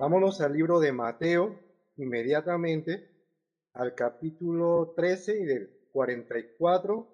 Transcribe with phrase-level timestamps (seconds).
[0.00, 1.60] Vámonos al libro de Mateo
[1.98, 3.10] inmediatamente,
[3.74, 7.06] al capítulo 13 y del 44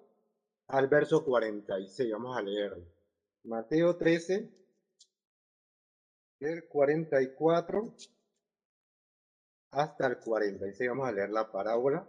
[0.67, 2.13] al verso 46.
[2.13, 2.85] Vamos a leerlo.
[3.43, 4.49] Mateo 13,
[6.39, 7.93] del 44
[9.71, 10.89] hasta el 46.
[10.89, 12.07] Vamos a leer la parábola.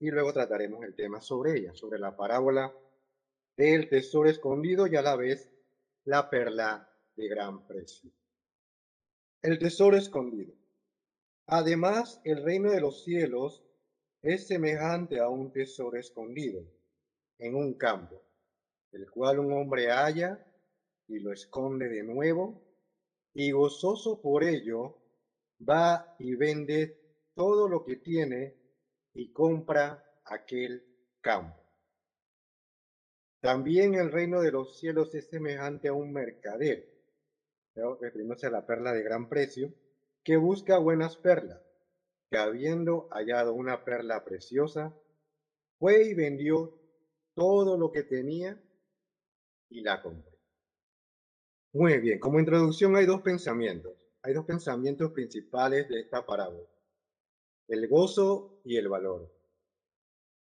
[0.00, 2.74] Y luego trataremos el tema sobre ella, sobre la parábola
[3.56, 5.52] del tesoro escondido y a la vez
[6.02, 6.89] la perla
[7.28, 8.10] gran precio.
[9.42, 10.54] El tesoro escondido.
[11.46, 13.64] Además, el reino de los cielos
[14.22, 16.62] es semejante a un tesoro escondido
[17.38, 18.22] en un campo,
[18.92, 20.46] el cual un hombre halla
[21.08, 22.62] y lo esconde de nuevo,
[23.32, 24.98] y gozoso por ello,
[25.68, 27.00] va y vende
[27.34, 28.56] todo lo que tiene
[29.14, 30.84] y compra aquel
[31.20, 31.60] campo.
[33.40, 36.89] También el reino de los cielos es semejante a un mercader,
[37.74, 39.72] refiriéndose a la perla de gran precio,
[40.22, 41.60] que busca buenas perlas,
[42.30, 44.94] que habiendo hallado una perla preciosa,
[45.78, 46.78] fue y vendió
[47.34, 48.60] todo lo que tenía
[49.70, 50.30] y la compró.
[51.72, 53.94] Muy bien, como introducción hay dos pensamientos.
[54.22, 56.68] Hay dos pensamientos principales de esta parábola.
[57.68, 59.32] El gozo y el valor.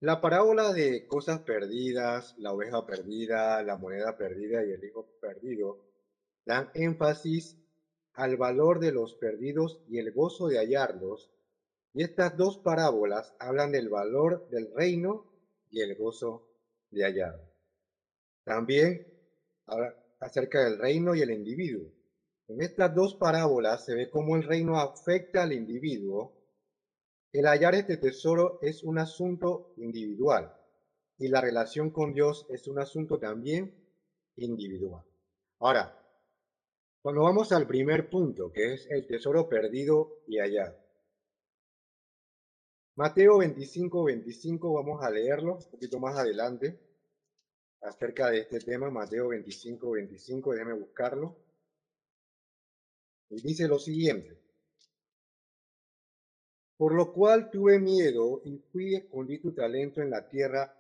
[0.02, 5.93] La parábola de cosas perdidas, la oveja perdida, la moneda perdida y el hijo perdido
[6.46, 7.58] dan énfasis
[8.14, 11.32] al valor de los perdidos y el gozo de hallarlos.
[11.94, 15.32] Y estas dos parábolas hablan del valor del reino
[15.70, 16.48] y el gozo
[16.90, 17.40] de hallar.
[18.44, 19.08] También
[19.66, 21.92] habla acerca del reino y el individuo.
[22.48, 26.44] En estas dos parábolas se ve cómo el reino afecta al individuo
[27.34, 30.56] el hallar este tesoro es un asunto individual
[31.18, 33.74] y la relación con Dios es un asunto también
[34.36, 35.04] individual.
[35.58, 36.00] Ahora,
[37.04, 40.80] cuando vamos al primer punto, que es el tesoro perdido y hallado.
[42.96, 46.80] Mateo 25, 25, vamos a leerlo un poquito más adelante
[47.82, 51.36] acerca de este tema, Mateo 25, 25, déjeme buscarlo.
[53.32, 54.40] Y dice lo siguiente.
[56.78, 60.74] Por lo cual tuve miedo y fui escondí tu talento en la tierra.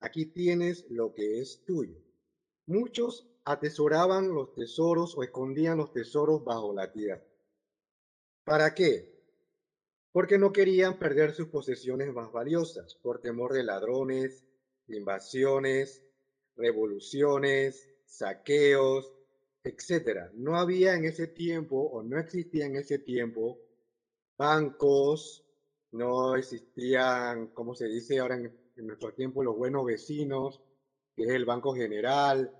[0.00, 2.00] Aquí tienes lo que es tuyo.
[2.66, 7.22] Muchos atesoraban los tesoros o escondían los tesoros bajo la tierra.
[8.44, 9.12] ¿Para qué?
[10.12, 14.44] Porque no querían perder sus posesiones más valiosas por temor de ladrones,
[14.88, 16.02] invasiones,
[16.56, 19.12] revoluciones, saqueos,
[19.64, 20.30] etc.
[20.34, 23.58] No había en ese tiempo o no existía en ese tiempo
[24.36, 25.44] bancos,
[25.92, 30.60] no existían, como se dice ahora en, nuestro tiempo, los buenos vecinos,
[31.14, 32.52] que es el Banco General,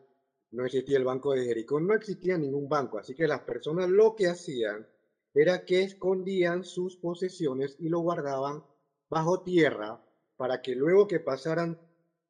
[0.55, 4.15] no existía el Banco de Jericó, no existía ningún banco, así que las personas lo
[4.15, 4.87] que hacían
[5.35, 8.63] era que escondían sus posesiones y lo guardaban
[9.11, 10.01] bajo tierra
[10.37, 11.79] para que luego que pasaran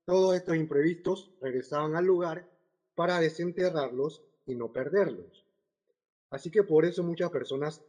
[0.07, 2.49] todos estos imprevistos regresaban al lugar
[2.95, 5.45] para desenterrarlos y no perderlos.
[6.31, 7.83] Así que por eso muchas personas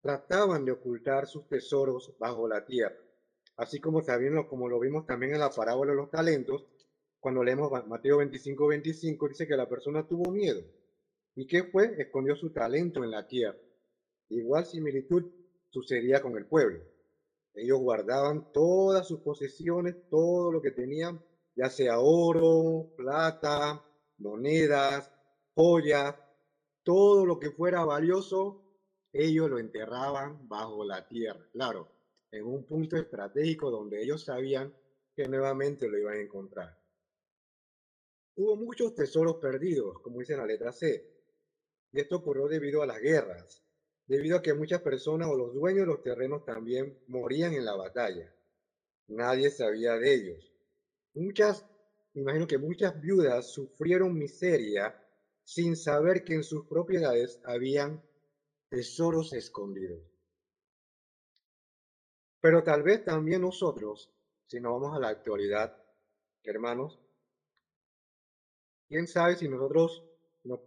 [0.00, 2.96] trataban de ocultar sus tesoros bajo la tierra.
[3.56, 6.66] Así como, sabiendo, como lo vimos también en la parábola de los talentos,
[7.24, 10.62] cuando leemos Mateo 25, 25, dice que la persona tuvo miedo.
[11.34, 11.94] ¿Y qué fue?
[11.96, 13.56] Escondió su talento en la tierra.
[14.28, 15.24] Igual similitud
[15.70, 16.84] sucedía con el pueblo.
[17.54, 21.18] Ellos guardaban todas sus posesiones, todo lo que tenían,
[21.56, 23.82] ya sea oro, plata,
[24.18, 25.10] monedas,
[25.54, 26.14] joyas,
[26.82, 28.60] todo lo que fuera valioso,
[29.14, 31.88] ellos lo enterraban bajo la tierra, claro,
[32.30, 34.74] en un punto estratégico donde ellos sabían
[35.16, 36.83] que nuevamente lo iban a encontrar.
[38.36, 41.08] Hubo muchos tesoros perdidos, como dice la letra C,
[41.92, 43.62] y esto ocurrió debido a las guerras,
[44.06, 47.76] debido a que muchas personas o los dueños de los terrenos también morían en la
[47.76, 48.34] batalla.
[49.06, 50.52] Nadie sabía de ellos.
[51.14, 51.64] Muchas,
[52.14, 55.00] imagino que muchas viudas sufrieron miseria
[55.44, 58.02] sin saber que en sus propiedades habían
[58.68, 60.02] tesoros escondidos.
[62.40, 64.12] Pero tal vez también nosotros,
[64.46, 65.80] si nos vamos a la actualidad,
[66.42, 67.03] hermanos,
[68.94, 70.04] quién sabe si nosotros,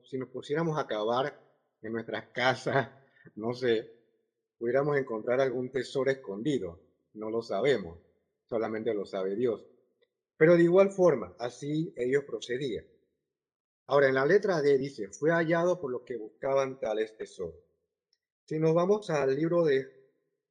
[0.03, 1.39] si nos pusiéramos a acabar
[1.81, 2.89] en nuestras casas,
[3.35, 3.89] no sé,
[4.59, 6.77] pudiéramos encontrar algún tesoro escondido.
[7.13, 7.97] No lo sabemos,
[8.43, 9.65] solamente lo sabe Dios.
[10.35, 12.85] Pero de igual forma, así ellos procedían.
[13.85, 17.63] Ahora, en la letra D dice, fue hallado por los que buscaban tales tesoros.
[18.43, 19.87] Si nos vamos al libro de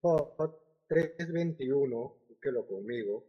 [0.01, 0.35] Job
[0.89, 3.27] 3.21, búsquelo conmigo.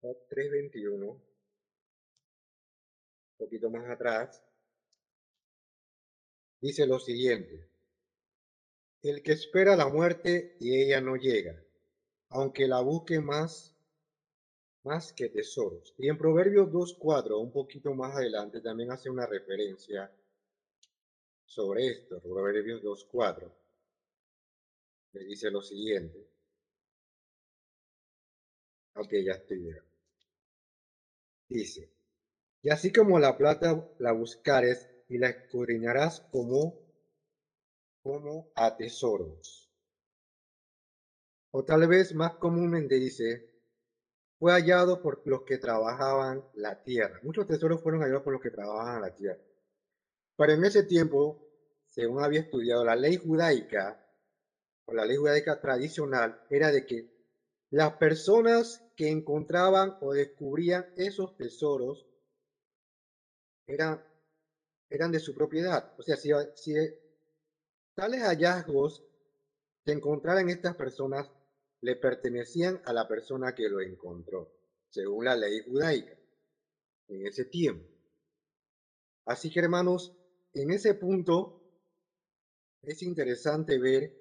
[0.00, 1.31] Job 3.21, un
[3.42, 4.40] poquito más atrás.
[6.60, 7.68] dice lo siguiente.
[9.02, 11.60] El que espera la muerte y ella no llega,
[12.28, 13.74] aunque la busque más,
[14.84, 15.92] más que tesoros.
[15.98, 20.08] Y en Proverbios 2.4, un poquito más adelante, también hace una referencia
[21.44, 23.50] sobre esto, Proverbios 2.4.
[25.14, 26.28] Le dice lo siguiente.
[28.94, 29.82] Ok, ya estoy bien.
[31.48, 31.90] Dice,
[32.62, 36.74] y así como la plata la buscares y la escudriñarás como
[38.02, 39.68] como a tesoros.
[41.52, 43.42] O tal vez más comúnmente dice,
[44.38, 47.20] fue hallado por los que trabajaban la tierra.
[47.22, 49.40] Muchos tesoros fueron hallados por los que trabajaban la tierra.
[50.36, 51.38] Pero en ese tiempo,
[51.86, 54.00] según había estudiado la ley judaica,
[54.86, 57.06] o la ley judaica tradicional, era de que
[57.70, 62.04] las personas que encontraban o descubrían esos tesoros
[63.66, 64.02] eran,
[64.88, 65.94] eran de su propiedad.
[65.98, 66.74] O sea, si, si
[67.94, 69.04] Tales hallazgos
[69.84, 71.30] que encontraran estas personas
[71.82, 74.50] le pertenecían a la persona que lo encontró,
[74.88, 76.16] según la ley judaica,
[77.08, 77.86] en ese tiempo.
[79.26, 80.16] Así que hermanos,
[80.54, 81.60] en ese punto
[82.82, 84.16] es interesante ver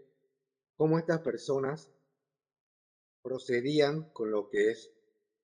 [0.76, 1.90] cómo estas personas
[3.22, 4.92] procedían con lo que es,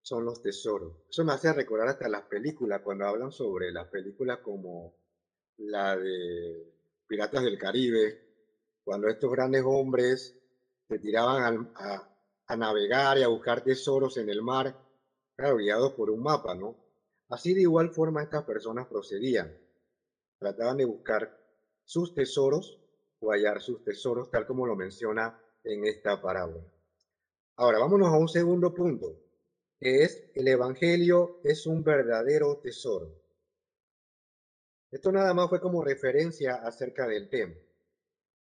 [0.07, 0.93] son los tesoros.
[1.09, 4.95] Eso me hace recordar hasta las películas, cuando hablan sobre las películas como
[5.57, 6.73] la de
[7.05, 8.17] Piratas del Caribe,
[8.85, 10.33] cuando estos grandes hombres
[10.87, 14.73] se tiraban a, navegar y a buscar tesoros en el mar,
[15.35, 16.77] claro, guiados por un mapa, ¿no?
[17.27, 19.53] Así de igual forma estas personas procedían.
[20.39, 21.37] Trataban de buscar
[21.83, 22.79] sus tesoros
[23.19, 26.63] o hallar sus tesoros, tal como lo menciona en esta parábola.
[27.57, 29.26] Ahora, vámonos a un segundo punto,
[29.79, 33.13] es el Evangelio es un verdadero tesoro.
[34.89, 37.53] Esto nada más fue como referencia acerca del tema.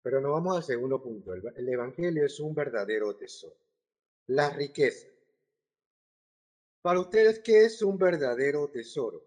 [0.03, 1.33] Pero no vamos al segundo punto.
[1.33, 3.57] El, Evangelio es un verdadero tesoro.
[4.27, 5.07] La riqueza.
[6.83, 9.25] Para ustedes, ¿qué es un verdadero tesoro?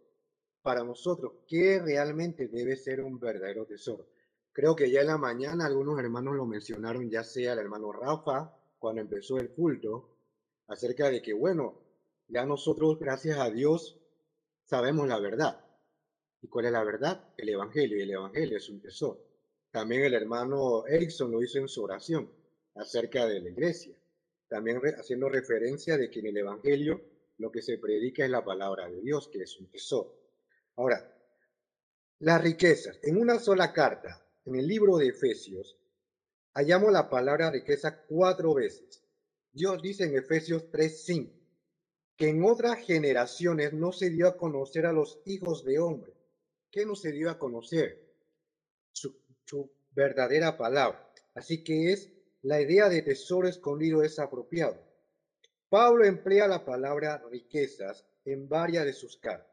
[0.61, 4.05] Para nosotros, ¿qué realmente debe ser un verdadero tesoro?
[4.51, 8.53] Creo que ya en la mañana algunos hermanos lo mencionaron, ya sea el hermano Rafa,
[8.77, 10.09] cuando empezó el culto,
[10.67, 11.86] acerca de que, bueno,
[12.27, 13.97] ya nosotros, gracias a Dios,
[14.65, 15.63] sabemos la verdad.
[16.41, 17.33] ¿Y cuál es la verdad?
[17.37, 17.97] El Evangelio.
[17.97, 19.25] Y el Evangelio es un tesoro.
[19.71, 22.29] También el hermano Erickson lo hizo en su oración
[22.75, 23.97] acerca de la iglesia.
[24.47, 27.01] También haciendo referencia de que en el Evangelio
[27.37, 30.15] lo que se predica es la palabra de Dios, que es un tesoro.
[30.75, 31.13] Ahora,
[32.19, 32.99] las riquezas.
[33.03, 35.77] En una sola carta, en el libro de Efesios,
[36.53, 39.03] hallamos la palabra riqueza cuatro veces.
[39.51, 41.36] Dios dice en Efesios 3:5
[42.17, 46.17] que en otras generaciones no se dio a conocer a los hijos de hombre
[46.71, 48.05] ¿Qué no se dio a conocer?
[48.91, 51.11] Su, verdadera palabra.
[51.33, 52.11] Así que es
[52.43, 54.77] la idea de tesoro escondido es apropiado.
[55.69, 59.51] Pablo emplea la palabra riquezas en varias de sus cartas.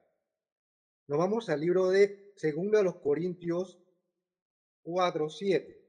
[1.07, 3.79] Nos vamos al libro de Segundo de los Corintios
[4.83, 5.83] 4, 7.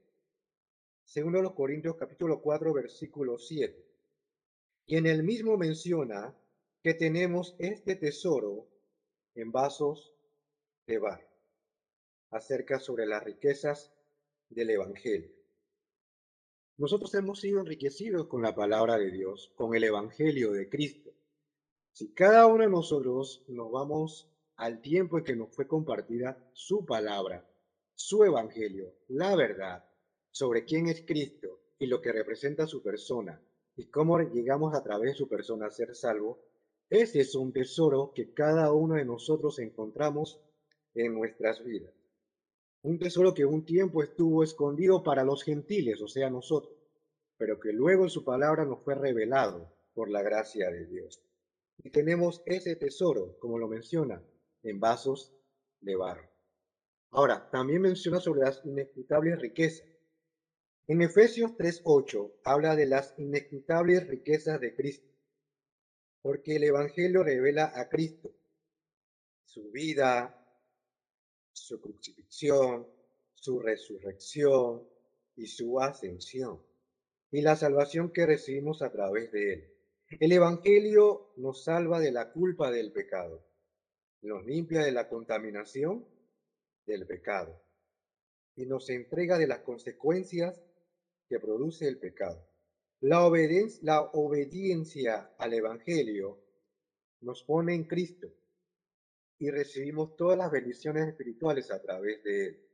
[1.04, 3.84] Segundo de los Corintios capítulo 4 versículo 7.
[4.86, 6.34] Y en el mismo menciona
[6.82, 8.68] que tenemos este tesoro
[9.34, 10.14] en vasos
[10.86, 11.28] de Bar
[12.30, 13.92] acerca sobre las riquezas
[14.48, 15.30] del Evangelio.
[16.78, 21.10] Nosotros hemos sido enriquecidos con la palabra de Dios, con el Evangelio de Cristo.
[21.92, 26.84] Si cada uno de nosotros nos vamos al tiempo en que nos fue compartida su
[26.84, 27.48] palabra,
[27.94, 29.88] su Evangelio, la verdad
[30.30, 33.40] sobre quién es Cristo y lo que representa su persona
[33.74, 36.42] y cómo llegamos a través de su persona a ser salvo,
[36.88, 40.40] ese es un tesoro que cada uno de nosotros encontramos
[40.94, 41.92] en nuestras vidas.
[42.82, 46.76] Un tesoro que un tiempo estuvo escondido para los gentiles, o sea, nosotros,
[47.36, 51.20] pero que luego en su palabra nos fue revelado por la gracia de Dios.
[51.82, 54.22] Y tenemos ese tesoro, como lo menciona,
[54.62, 55.34] en vasos
[55.80, 56.30] de barro.
[57.10, 59.88] Ahora, también menciona sobre las inescrutables riquezas.
[60.86, 65.08] En Efesios 3.8 habla de las inescrutables riquezas de Cristo,
[66.26, 68.34] porque el Evangelio revela a Cristo,
[69.44, 70.36] su vida,
[71.52, 72.84] su crucifixión,
[73.32, 74.82] su resurrección
[75.36, 76.60] y su ascensión,
[77.30, 79.74] y la salvación que recibimos a través de él.
[80.18, 83.46] El Evangelio nos salva de la culpa del pecado,
[84.22, 86.08] nos limpia de la contaminación
[86.86, 87.62] del pecado
[88.56, 90.60] y nos entrega de las consecuencias
[91.28, 92.44] que produce el pecado.
[93.00, 96.42] La, obediencia, la obediencia al Evangelio
[97.20, 98.32] nos pone en Cristo
[99.38, 102.66] y recibimos todas las bendiciones espirituales a través de él.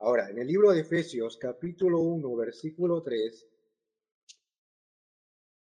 [0.00, 3.48] Ahora, en el libro de Efesios, capítulo 1, versículo 3,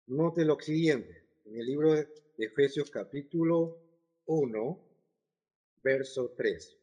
[0.06, 1.28] note lo siguiente.
[1.44, 3.78] En el libro de Efesios, capítulo
[4.26, 4.84] 1,
[5.82, 6.78] verso 3.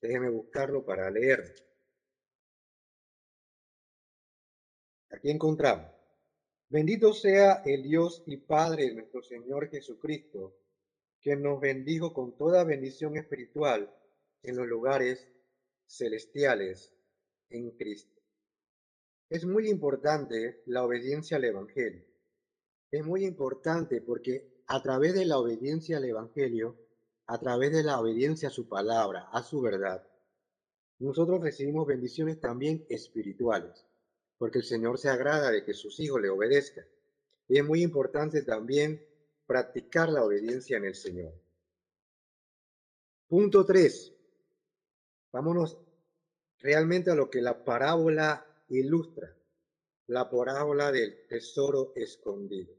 [0.00, 1.54] Déjeme buscarlo para leer.
[5.10, 5.90] Aquí encontramos.
[6.68, 10.56] Bendito sea el Dios y Padre de nuestro Señor Jesucristo,
[11.20, 13.94] que nos bendijo con toda bendición espiritual
[14.42, 15.28] en los lugares
[15.86, 16.92] celestiales
[17.50, 18.20] en Cristo.
[19.30, 22.04] Es muy importante la obediencia al Evangelio.
[22.90, 26.76] Es muy importante porque a través de la obediencia al Evangelio,
[27.26, 30.04] a través de la obediencia a su palabra, a su verdad,
[30.98, 33.85] nosotros recibimos bendiciones también espirituales
[34.38, 36.86] porque el Señor se agrada de que sus hijos le obedezcan.
[37.48, 39.04] Y es muy importante también
[39.46, 41.32] practicar la obediencia en el Señor.
[43.28, 44.12] Punto 3.
[45.32, 45.78] Vámonos
[46.58, 49.36] realmente a lo que la parábola ilustra,
[50.08, 52.74] la parábola del tesoro escondido.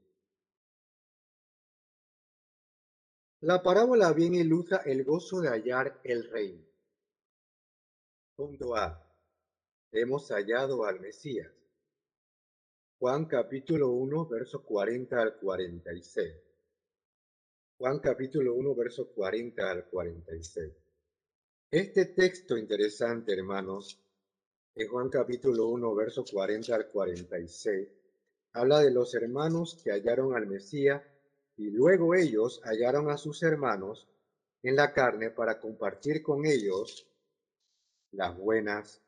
[3.42, 6.66] La parábola bien ilustra el gozo de hallar el reino.
[8.36, 9.07] Punto A
[10.02, 11.52] hemos hallado al Mesías.
[13.00, 16.34] Juan capítulo 1, verso 40 al 46.
[17.78, 20.74] Juan capítulo 1, verso 40 al 46.
[21.70, 24.02] Este texto interesante, hermanos,
[24.74, 27.90] en Juan capítulo 1, verso 40 al 46,
[28.54, 31.02] habla de los hermanos que hallaron al Mesías
[31.56, 34.08] y luego ellos hallaron a sus hermanos
[34.64, 37.08] en la carne para compartir con ellos
[38.12, 39.02] las buenas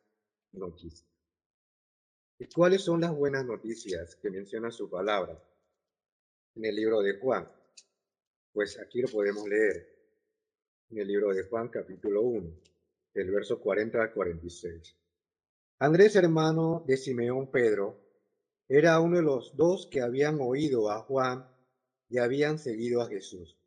[2.39, 5.41] ¿Y cuáles son las buenas noticias que menciona su palabra
[6.55, 7.49] en el libro de Juan?
[8.51, 9.95] Pues aquí lo podemos leer
[10.89, 12.49] en el libro de Juan capítulo 1,
[13.13, 14.95] del verso 40 al 46.
[15.79, 18.01] Andrés, hermano de Simeón Pedro,
[18.67, 21.47] era uno de los dos que habían oído a Juan
[22.09, 23.57] y habían seguido a Jesús.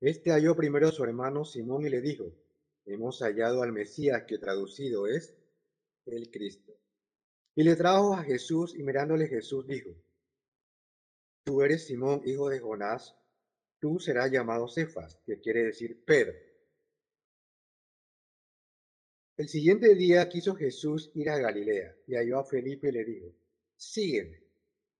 [0.00, 2.32] Este halló primero a su hermano Simón y le dijo,
[2.86, 5.34] hemos hallado al Mesías que traducido es
[6.06, 6.76] el Cristo.
[7.54, 9.90] Y le trajo a Jesús y mirándole Jesús dijo,
[11.44, 13.16] Tú eres Simón, hijo de Jonás,
[13.78, 16.34] tú serás llamado Cefas, que quiere decir Pedro.
[19.36, 23.34] El siguiente día quiso Jesús ir a Galilea y halló a Felipe y le dijo,
[23.76, 24.42] Sígueme.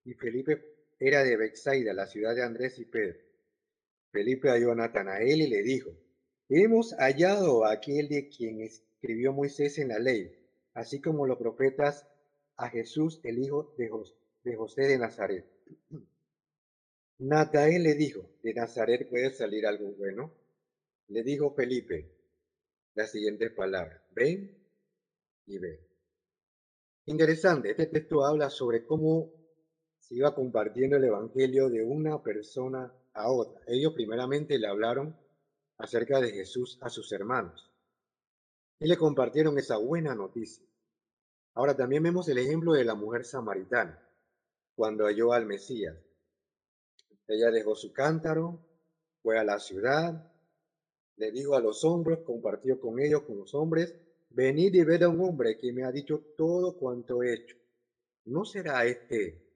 [0.04, 0.64] Y Felipe
[0.98, 3.20] era de Bexaida, la ciudad de Andrés y Pedro.
[4.10, 5.94] Felipe halló a Natanael y le dijo,
[6.48, 10.39] Hemos hallado a aquel de quien escribió Moisés en la ley
[10.74, 12.06] así como los profetas
[12.56, 15.46] a Jesús, el hijo de José de Nazaret.
[17.18, 20.32] Natael le dijo, ¿de Nazaret puede salir algo bueno?
[21.08, 22.16] Le dijo Felipe
[22.94, 24.56] las siguientes palabras, ven
[25.46, 25.86] y ve.
[27.06, 29.32] Interesante, este texto habla sobre cómo
[29.98, 33.60] se iba compartiendo el Evangelio de una persona a otra.
[33.66, 35.16] Ellos primeramente le hablaron
[35.78, 37.69] acerca de Jesús a sus hermanos
[38.80, 40.64] y le compartieron esa buena noticia.
[41.54, 44.02] Ahora también vemos el ejemplo de la mujer samaritana,
[44.74, 45.96] cuando halló al Mesías.
[47.28, 48.58] Ella dejó su cántaro,
[49.22, 50.32] fue a la ciudad,
[51.16, 53.94] le dijo a los hombres, compartió con ellos, con los hombres,
[54.30, 57.56] venid y ved a un hombre que me ha dicho todo cuanto he hecho.
[58.24, 59.46] ¿No será este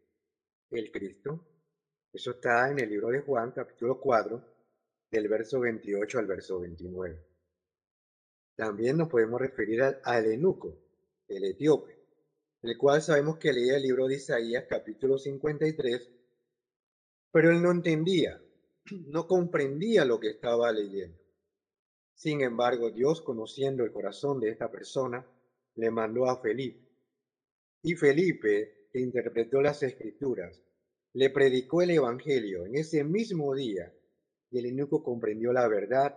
[0.71, 1.41] el Cristo?
[2.13, 4.43] Eso está en el libro de Juan, capítulo 4,
[5.11, 7.34] del verso 28 al verso 29.
[8.57, 10.79] También nos podemos referir al, enuco,
[11.27, 11.99] el etíope,
[12.63, 16.11] el cual sabemos que leía el libro de Isaías capítulo 53,
[17.33, 18.41] pero él no entendía,
[19.09, 21.19] no comprendía lo que estaba leyendo.
[22.15, 25.27] Sin embargo, Dios, conociendo el corazón de esta persona,
[25.75, 26.89] le mandó a Felipe.
[27.83, 30.63] Y Felipe, que interpretó las escrituras,
[31.15, 33.93] le predicó el Evangelio en ese mismo día
[34.51, 36.17] y el eunuco comprendió la verdad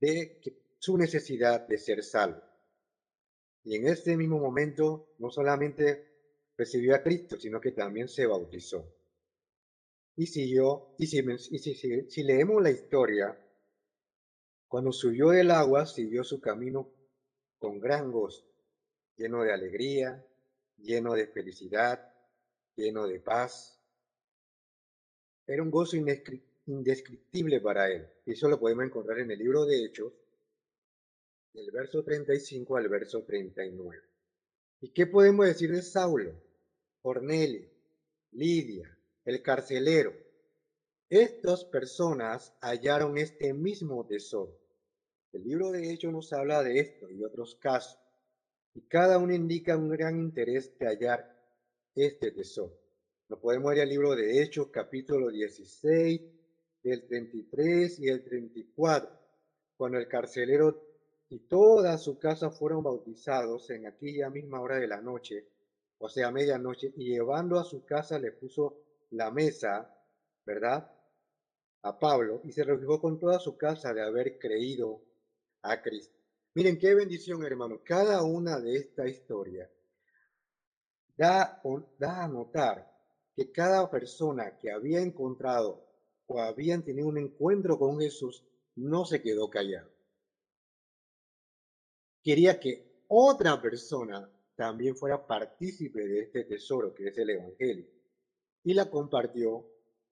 [0.00, 2.42] de que su necesidad de ser salvo.
[3.64, 6.06] Y en este mismo momento no solamente
[6.56, 8.84] recibió a Cristo, sino que también se bautizó.
[10.16, 11.18] Y siguió, y si,
[11.50, 11.74] y si,
[12.08, 13.38] si leemos la historia,
[14.66, 16.90] cuando subió del agua, siguió su camino
[17.58, 18.44] con gran gozo,
[19.16, 20.24] lleno de alegría,
[20.76, 22.12] lleno de felicidad,
[22.76, 23.80] lleno de paz.
[25.46, 25.96] Era un gozo
[26.66, 28.06] indescriptible para él.
[28.26, 30.12] Y eso lo podemos encontrar en el libro de Hechos,
[31.52, 34.00] del verso 35 al verso 39.
[34.80, 36.32] ¿Y qué podemos decir de Saulo,
[37.02, 37.68] Cornelio,
[38.32, 40.12] Lidia, el carcelero?
[41.10, 44.58] Estas personas hallaron este mismo tesoro.
[45.32, 47.98] El libro de Hechos nos habla de esto y otros casos,
[48.74, 51.34] y cada uno indica un gran interés de hallar
[51.94, 52.78] este tesoro.
[53.28, 56.20] Nos podemos ir al libro de Hechos, capítulo 16,
[56.82, 59.10] del 33 y el 34,
[59.76, 60.87] cuando el carcelero
[61.30, 65.46] y toda su casa fueron bautizados en aquella misma hora de la noche,
[65.98, 69.94] o sea, medianoche, y llevando a su casa le puso la mesa,
[70.44, 70.90] ¿verdad?
[71.82, 75.02] A Pablo, y se regocijó con toda su casa de haber creído
[75.62, 76.18] a Cristo.
[76.54, 77.80] Miren qué bendición, hermano.
[77.84, 79.70] Cada una de esta historia
[81.16, 81.60] da,
[81.98, 82.90] da a notar
[83.36, 85.84] que cada persona que había encontrado
[86.26, 88.44] o habían tenido un encuentro con Jesús
[88.76, 89.97] no se quedó callado.
[92.22, 97.86] Quería que otra persona también fuera partícipe de este tesoro que es el Evangelio
[98.64, 99.64] y la compartió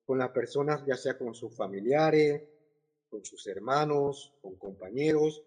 [0.04, 2.42] con las personas, ya sea con sus familiares,
[3.10, 5.42] con sus hermanos, con compañeros.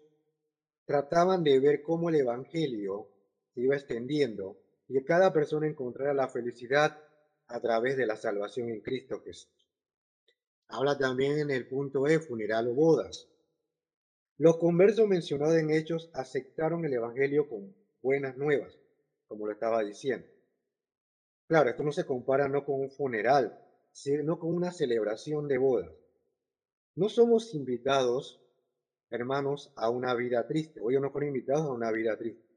[0.84, 3.08] Trataban de ver cómo el Evangelio
[3.54, 6.98] se iba extendiendo y que cada persona encontrara la felicidad
[7.46, 9.50] a través de la salvación en Cristo Jesús.
[10.68, 13.26] Habla también en el punto E, funeral o bodas.
[14.40, 18.74] Los conversos mencionados en Hechos aceptaron el Evangelio con buenas nuevas,
[19.28, 20.26] como lo estaba diciendo.
[21.46, 25.92] Claro, esto no se compara no con un funeral, sino con una celebración de bodas.
[26.94, 28.40] No somos invitados,
[29.10, 30.80] hermanos, a una vida triste.
[30.80, 32.48] Hoy no fueron invitados a una vida triste,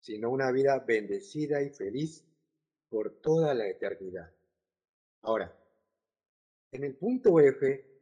[0.00, 2.24] sino una vida bendecida y feliz
[2.88, 4.32] por toda la eternidad.
[5.20, 5.54] Ahora,
[6.72, 7.95] en el punto F,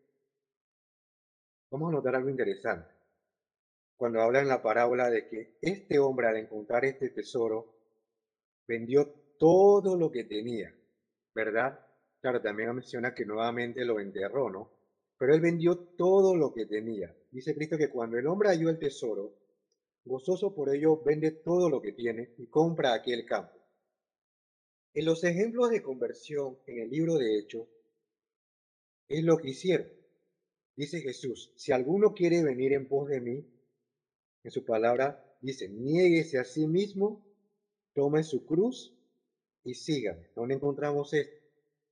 [1.74, 2.88] vamos a notar algo interesante.
[3.96, 7.74] Cuando habla en la parábola de que este hombre al encontrar este tesoro,
[8.66, 10.72] vendió todo lo que tenía,
[11.34, 11.84] ¿verdad?
[12.20, 14.70] Claro, también menciona que nuevamente lo enterró, ¿no?
[15.18, 17.12] Pero él vendió todo lo que tenía.
[17.32, 19.34] Dice Cristo que cuando el hombre halló el tesoro,
[20.04, 23.58] gozoso por ello, vende todo lo que tiene y compra aquel campo.
[24.92, 27.66] En los ejemplos de conversión en el libro de Hechos,
[29.08, 30.03] es lo que hicieron.
[30.76, 33.46] Dice Jesús, si alguno quiere venir en pos de mí,
[34.42, 37.24] en su palabra dice, niéguese a sí mismo,
[37.94, 38.92] tome su cruz
[39.62, 40.28] y sígame.
[40.34, 41.36] ¿Dónde encontramos esto?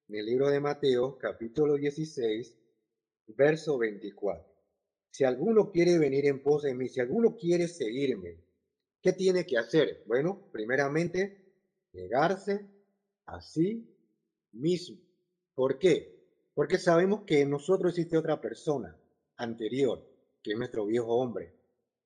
[0.08, 2.58] En el libro de Mateo, capítulo 16,
[3.28, 4.44] verso 24.
[5.10, 8.38] Si alguno quiere venir en pos de mí, si alguno quiere seguirme,
[9.00, 10.02] ¿qué tiene que hacer?
[10.06, 11.54] Bueno, primeramente,
[11.92, 12.66] negarse
[13.26, 13.88] a sí
[14.52, 14.98] mismo.
[15.54, 16.11] ¿Por qué?
[16.54, 18.96] Porque sabemos que en nosotros existe otra persona
[19.36, 20.06] anterior,
[20.42, 21.54] que es nuestro viejo hombre,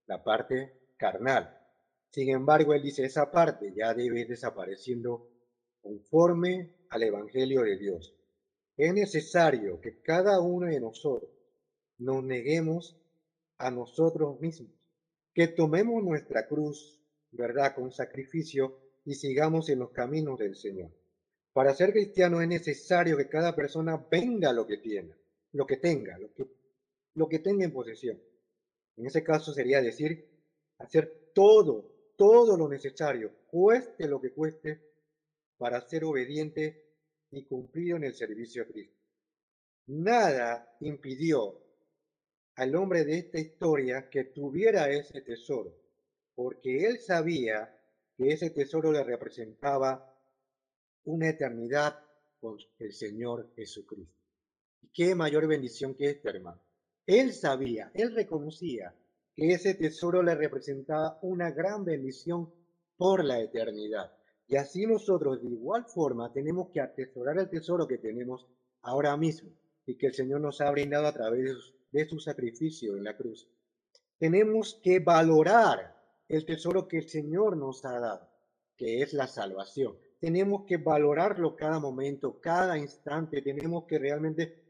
[0.06, 1.58] la parte carnal.
[2.10, 5.28] Sin embargo, él dice, esa parte ya debe ir desapareciendo
[5.82, 8.14] conforme al Evangelio de Dios.
[8.76, 11.30] Es necesario que cada uno de nosotros
[11.98, 12.96] nos neguemos
[13.58, 14.72] a nosotros mismos,
[15.34, 17.00] que tomemos nuestra cruz,
[17.32, 20.90] ¿verdad?, con sacrificio y sigamos en los caminos del Señor.
[21.56, 25.14] Para ser cristiano es necesario que cada persona venga lo que tiene,
[25.52, 26.46] lo que tenga, lo que,
[27.14, 28.20] lo que tenga en posesión.
[28.98, 30.28] En ese caso sería decir,
[30.76, 34.82] hacer todo, todo lo necesario, cueste lo que cueste,
[35.56, 36.90] para ser obediente
[37.30, 39.00] y cumplido en el servicio a Cristo.
[39.86, 41.58] Nada impidió
[42.56, 45.74] al hombre de esta historia que tuviera ese tesoro,
[46.34, 47.74] porque él sabía
[48.14, 50.12] que ese tesoro le representaba
[51.06, 51.98] una eternidad
[52.40, 54.14] con el Señor Jesucristo.
[54.82, 56.60] Y qué mayor bendición que esta, hermano.
[57.06, 58.94] Él sabía, él reconocía
[59.34, 62.52] que ese tesoro le representaba una gran bendición
[62.96, 64.12] por la eternidad.
[64.48, 68.46] Y así nosotros de igual forma tenemos que atesorar el tesoro que tenemos
[68.82, 69.50] ahora mismo
[69.86, 73.48] y que el Señor nos ha brindado a través de su sacrificio en la cruz.
[74.18, 75.94] Tenemos que valorar
[76.28, 78.28] el tesoro que el Señor nos ha dado,
[78.76, 79.96] que es la salvación.
[80.26, 83.42] Tenemos que valorarlo cada momento, cada instante.
[83.42, 84.60] Tenemos que realmente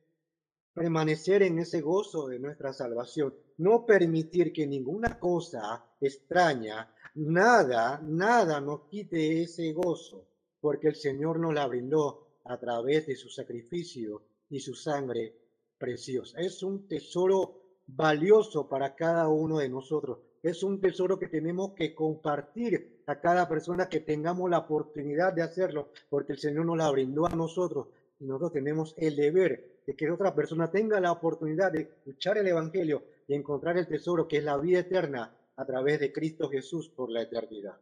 [0.75, 3.35] permanecer en ese gozo de nuestra salvación.
[3.57, 10.29] No permitir que ninguna cosa extraña, nada, nada nos quite ese gozo,
[10.61, 15.39] porque el Señor nos la brindó a través de su sacrificio y su sangre
[15.79, 16.39] preciosa.
[16.39, 20.19] Es un tesoro valioso para cada uno de nosotros.
[20.43, 25.43] Es un tesoro que tenemos que compartir a cada persona que tengamos la oportunidad de
[25.43, 27.89] hacerlo, porque el Señor nos la brindó a nosotros
[28.19, 32.49] y nosotros tenemos el deber de que otra persona tenga la oportunidad de escuchar el
[32.49, 36.89] Evangelio y encontrar el tesoro que es la vida eterna a través de Cristo Jesús
[36.89, 37.79] por la eternidad.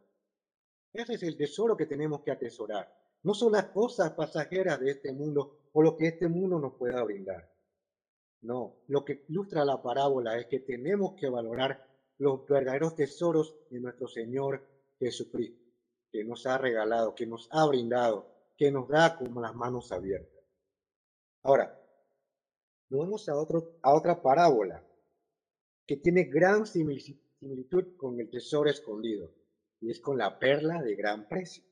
[0.93, 2.93] Ese es el tesoro que tenemos que atesorar.
[3.23, 7.03] No son las cosas pasajeras de este mundo o lo que este mundo nos pueda
[7.03, 7.51] brindar.
[8.41, 11.87] No, lo que ilustra la parábola es que tenemos que valorar
[12.19, 14.61] los verdaderos tesoros de nuestro Señor
[14.99, 15.63] Jesucristo,
[16.11, 18.27] que nos ha regalado, que nos ha brindado,
[18.57, 20.43] que nos da como las manos abiertas.
[21.43, 21.79] Ahora,
[22.89, 24.85] vamos a, otro, a otra parábola
[25.85, 29.31] que tiene gran similitud con el tesoro escondido,
[29.81, 31.63] y es con la perla de gran precio.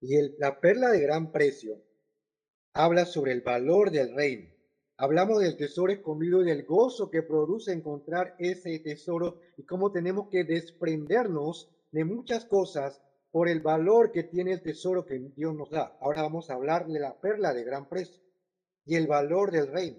[0.00, 1.82] Y la perla de gran precio
[2.72, 4.50] habla sobre el valor del reino.
[4.96, 10.28] Hablamos del tesoro escondido y del gozo que produce encontrar ese tesoro y cómo tenemos
[10.28, 15.70] que desprendernos de muchas cosas por el valor que tiene el tesoro que Dios nos
[15.70, 15.96] da.
[16.00, 18.20] Ahora vamos a hablar de la perla de gran precio
[18.84, 19.98] y el valor del reino.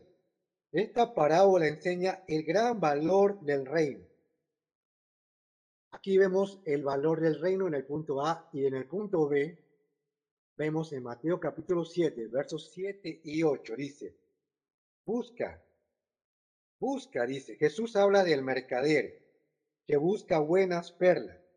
[0.71, 4.05] Esta parábola enseña el gran valor del reino.
[5.91, 9.57] Aquí vemos el valor del reino en el punto A y en el punto B
[10.55, 14.15] vemos en Mateo capítulo 7, versos 7 y 8, dice,
[15.05, 15.61] busca,
[16.79, 19.21] busca, dice, Jesús habla del mercader
[19.85, 21.50] que busca buenas perlas.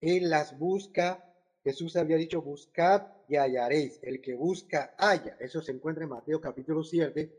[0.00, 1.24] Él las busca,
[1.64, 3.98] Jesús había dicho, buscad y hallaréis.
[4.02, 5.36] El que busca, halla.
[5.40, 7.30] Eso se encuentra en Mateo capítulo 7,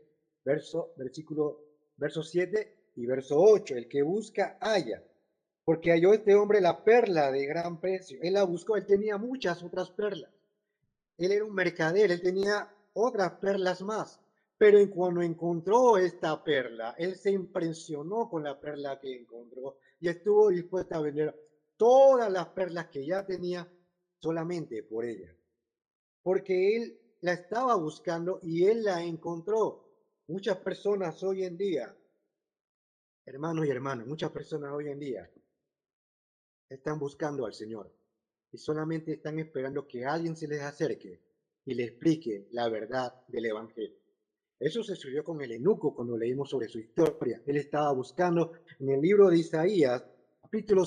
[0.44, 1.64] verso, versículo,
[1.96, 3.76] verso 7 y verso 8.
[3.76, 5.02] El que busca, halla.
[5.64, 8.18] Porque halló este hombre la perla de gran precio.
[8.22, 10.30] Él la buscó, él tenía muchas otras perlas.
[11.16, 14.20] Él era un mercader, él tenía otras perlas más.
[14.58, 20.50] Pero cuando encontró esta perla, él se impresionó con la perla que encontró y estuvo
[20.50, 21.34] dispuesto a vender
[21.80, 23.66] todas las perlas que ya tenía
[24.18, 25.34] solamente por ella.
[26.22, 29.88] Porque él la estaba buscando y él la encontró.
[30.28, 31.96] Muchas personas hoy en día,
[33.24, 35.30] hermanos y hermanas, muchas personas hoy en día
[36.68, 37.90] están buscando al Señor
[38.52, 41.18] y solamente están esperando que alguien se les acerque
[41.64, 43.96] y le explique la verdad del Evangelio.
[44.58, 47.42] Eso se sucedió con el enuco cuando leímos sobre su historia.
[47.46, 50.04] Él estaba buscando en el libro de Isaías,
[50.42, 50.84] capítulo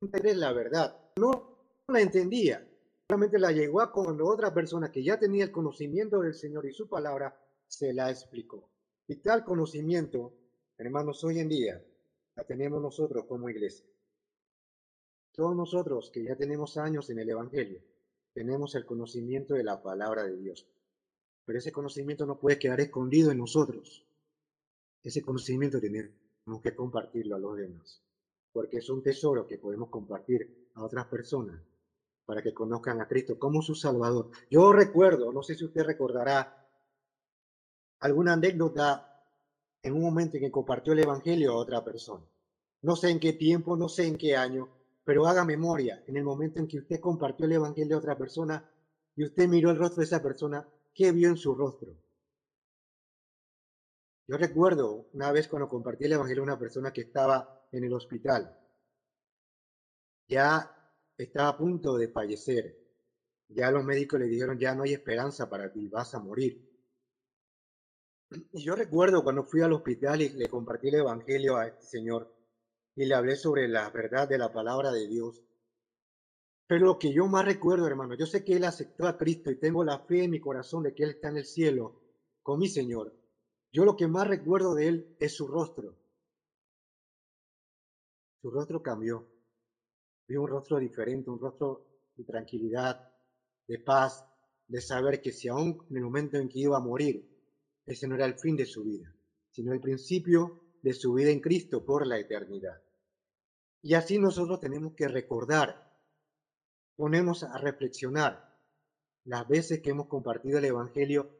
[0.00, 0.98] 53, la verdad.
[1.16, 1.58] No
[1.88, 2.66] la entendía.
[3.08, 6.72] Solamente la llegó a cuando otra persona que ya tenía el conocimiento del Señor y
[6.72, 8.70] su palabra se la explicó.
[9.06, 10.32] Y tal conocimiento,
[10.78, 11.84] hermanos, hoy en día
[12.34, 13.84] la tenemos nosotros como iglesia.
[15.32, 17.82] Todos nosotros que ya tenemos años en el Evangelio,
[18.32, 20.66] tenemos el conocimiento de la palabra de Dios.
[21.44, 24.06] Pero ese conocimiento no puede quedar escondido en nosotros.
[25.02, 28.02] Ese conocimiento tenemos que compartirlo a los demás,
[28.52, 31.60] porque es un tesoro que podemos compartir a otras personas
[32.24, 34.30] para que conozcan a Cristo como su Salvador.
[34.50, 36.68] Yo recuerdo, no sé si usted recordará
[38.00, 39.24] alguna anécdota
[39.82, 42.24] en un momento en que compartió el Evangelio a otra persona.
[42.82, 44.68] No sé en qué tiempo, no sé en qué año,
[45.04, 48.70] pero haga memoria en el momento en que usted compartió el Evangelio a otra persona
[49.16, 51.94] y usted miró el rostro de esa persona, ¿qué vio en su rostro?
[54.28, 57.92] Yo recuerdo una vez cuando compartí el Evangelio a una persona que estaba en el
[57.92, 58.56] hospital.
[60.28, 60.70] Ya
[61.16, 62.78] estaba a punto de fallecer.
[63.48, 66.70] Ya los médicos le dijeron, ya no hay esperanza para ti, vas a morir.
[68.52, 72.32] Y yo recuerdo cuando fui al hospital y le compartí el Evangelio a este señor,
[72.94, 75.42] y le hablé sobre la verdad de la palabra de Dios.
[76.68, 79.58] Pero lo que yo más recuerdo, hermano, yo sé que él aceptó a Cristo y
[79.58, 82.00] tengo la fe en mi corazón de que él está en el cielo
[82.42, 83.12] con mi Señor.
[83.72, 85.96] Yo lo que más recuerdo de él es su rostro.
[88.40, 89.26] Su rostro cambió.
[90.26, 93.12] Vi un rostro diferente, un rostro de tranquilidad,
[93.66, 94.24] de paz,
[94.66, 97.28] de saber que si aún en el momento en que iba a morir,
[97.84, 99.14] ese no era el fin de su vida,
[99.50, 102.80] sino el principio de su vida en Cristo por la eternidad.
[103.82, 105.92] Y así nosotros tenemos que recordar,
[106.96, 108.56] ponemos a reflexionar
[109.24, 111.30] las veces que hemos compartido el Evangelio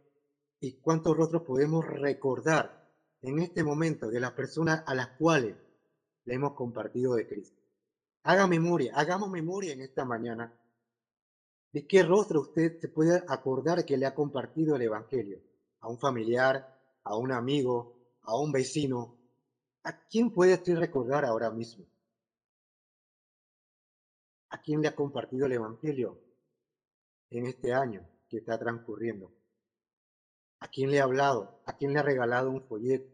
[0.59, 2.91] y cuántos rostros podemos recordar
[3.23, 5.57] en este momento de las personas a las cuales
[6.25, 7.61] le hemos compartido de Cristo.
[8.23, 10.53] Haga memoria, hagamos memoria en esta mañana
[11.73, 15.41] de qué rostro usted se puede acordar que le ha compartido el Evangelio.
[15.81, 19.17] A un familiar, a un amigo, a un vecino.
[19.85, 21.87] ¿A quién puede usted recordar ahora mismo?
[24.51, 26.21] ¿A quién le ha compartido el Evangelio
[27.31, 29.33] en este año que está transcurriendo?
[30.59, 31.63] ¿A quién le ha hablado?
[31.65, 33.11] ¿A quién le ha regalado un folleto?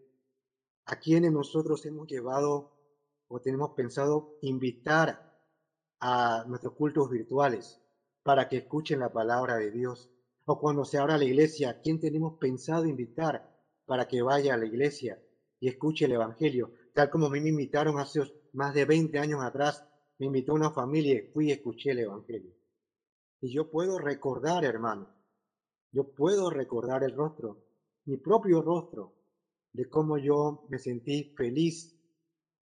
[0.86, 2.75] ¿A quiénes nosotros hemos llevado
[3.28, 5.20] o tenemos pensado invitar
[6.00, 7.80] a nuestros cultos virtuales
[8.22, 10.10] para que escuchen la palabra de Dios?
[10.44, 13.48] O cuando se abra la iglesia, ¿a quién tenemos pensado invitar
[13.84, 15.20] para que vaya a la iglesia
[15.60, 16.72] y escuche el Evangelio?
[16.94, 18.20] Tal como a mí me invitaron hace
[18.52, 19.84] más de 20 años atrás
[20.18, 22.54] me invitó una familia y fui y escuché el Evangelio.
[23.40, 25.10] Y yo puedo recordar, hermano,
[25.92, 27.66] yo puedo recordar el rostro
[28.06, 29.14] mi propio rostro
[29.72, 31.95] de cómo yo me sentí feliz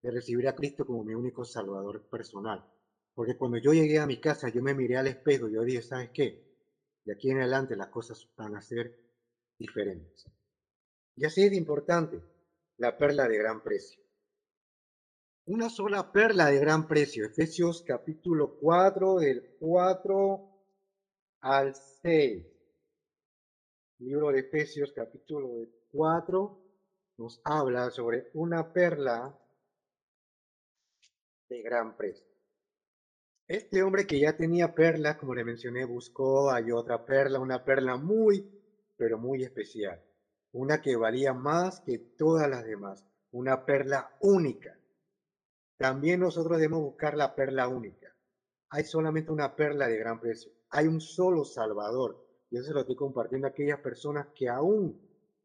[0.04, 2.62] de recibir a Cristo como mi único Salvador personal.
[3.14, 5.80] Porque cuando yo llegué a mi casa, yo me miré al espejo y yo dije,
[5.80, 6.44] ¿sabes qué?
[7.06, 9.00] De aquí en adelante las cosas van a ser
[9.58, 10.26] diferentes.
[11.16, 12.22] Y así es importante
[12.76, 14.04] la perla de gran precio.
[15.46, 17.24] Una sola perla de gran precio.
[17.24, 20.50] Efesios capítulo 4, del 4
[21.40, 22.46] al 6.
[24.00, 26.60] Libro de Efesios capítulo 4
[27.16, 29.40] nos habla sobre una perla
[31.54, 32.26] de gran precio.
[33.46, 37.96] Este hombre que ya tenía perlas, como le mencioné, buscó, hay otra perla, una perla
[37.96, 38.50] muy,
[38.96, 40.02] pero muy especial.
[40.52, 43.06] Una que valía más que todas las demás.
[43.30, 44.78] Una perla única.
[45.76, 48.16] También nosotros debemos buscar la perla única.
[48.70, 50.52] Hay solamente una perla de gran precio.
[50.70, 52.24] Hay un solo Salvador.
[52.50, 55.00] Y eso se lo estoy compartiendo a aquellas personas que aún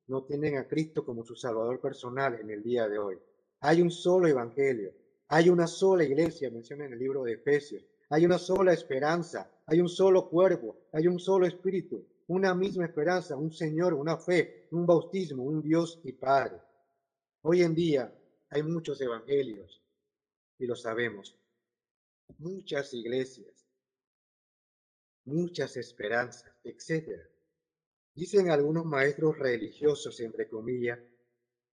[0.08, 3.20] no tienen a Cristo como su Salvador personal en el día de hoy.
[3.62, 4.94] Hay un solo Evangelio.
[5.32, 7.86] Hay una sola iglesia, menciona en el libro de Efesios.
[8.10, 9.52] Hay una sola esperanza.
[9.68, 10.88] Hay un solo cuerpo.
[10.92, 12.04] Hay un solo espíritu.
[12.28, 16.60] Una misma esperanza, un Señor, una fe, un bautismo, un Dios y Padre.
[17.44, 18.12] Hoy en día
[18.50, 19.82] hay muchos evangelios,
[20.58, 21.36] y lo sabemos.
[22.38, 23.68] Muchas iglesias,
[25.26, 27.20] muchas esperanzas, etc.
[28.14, 31.00] Dicen algunos maestros religiosos, entre comillas,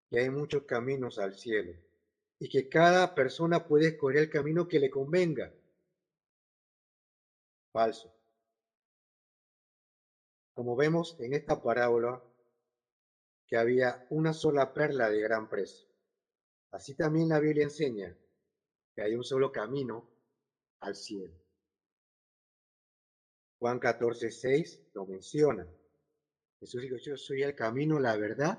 [0.08, 1.72] que hay muchos caminos al cielo
[2.38, 5.52] y que cada persona puede escoger el camino que le convenga.
[7.72, 8.12] Falso.
[10.54, 12.22] Como vemos en esta parábola,
[13.46, 15.86] que había una sola perla de gran precio.
[16.72, 18.16] Así también la Biblia enseña
[18.94, 20.08] que hay un solo camino
[20.80, 21.34] al cielo.
[23.58, 25.66] Juan 14, 6 lo menciona.
[26.60, 28.58] Jesús dijo, yo soy el camino, la verdad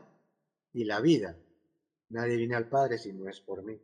[0.74, 1.38] y la vida.
[2.10, 3.80] Nadie viene al Padre si no es por mí.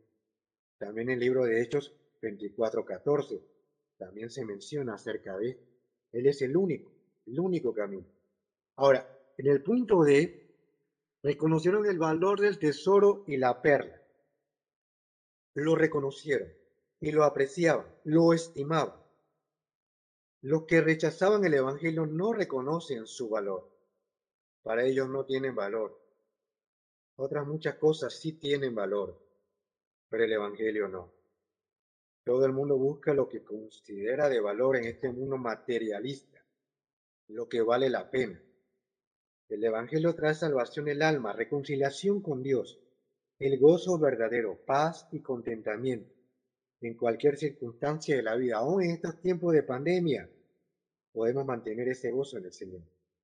[0.78, 3.40] También el libro de Hechos 24, 14
[3.98, 5.58] también se menciona acerca de
[6.12, 6.90] Él es el único,
[7.26, 8.06] el único camino.
[8.76, 10.56] Ahora, en el punto D,
[11.22, 14.04] reconocieron el valor del tesoro y la perla
[15.54, 16.52] lo reconocieron
[17.00, 19.00] y lo apreciaban, lo estimaban.
[20.42, 23.70] Los que rechazaban el Evangelio no reconocen su valor.
[24.62, 25.98] Para ellos no tienen valor.
[27.16, 29.20] Otras muchas cosas sí tienen valor,
[30.08, 31.12] pero el Evangelio no.
[32.24, 36.44] Todo el mundo busca lo que considera de valor en este mundo materialista,
[37.28, 38.42] lo que vale la pena.
[39.48, 42.80] El Evangelio trae salvación el alma, reconciliación con Dios,
[43.38, 46.14] el gozo verdadero, paz y contentamiento
[46.86, 50.28] en cualquier circunstancia de la vida, aún en estos tiempos de pandemia,
[51.12, 52.82] podemos mantener ese gozo en el Señor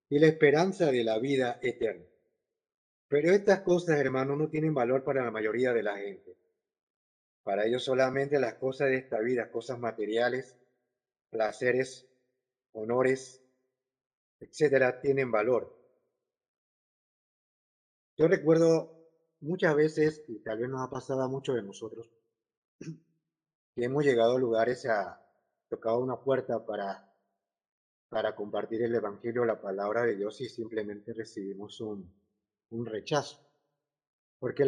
[0.09, 2.10] y la esperanza de la vida eterna.
[3.11, 6.37] Pero estas cosas, hermanos, no tienen valor para la mayoría de la gente.
[7.43, 10.57] Para ellos solamente las cosas de esta vida, cosas materiales,
[11.29, 12.07] placeres,
[12.71, 13.43] honores,
[14.39, 15.77] etcétera, tienen valor.
[18.17, 22.09] Yo recuerdo muchas veces, y tal vez nos ha pasado a muchos de nosotros,
[23.75, 25.21] que hemos llegado a lugares, a
[25.69, 27.13] tocado una puerta para,
[28.09, 32.21] para compartir el Evangelio, la palabra de Dios, y simplemente recibimos un,
[32.71, 33.39] un rechazo.
[34.39, 34.65] Porque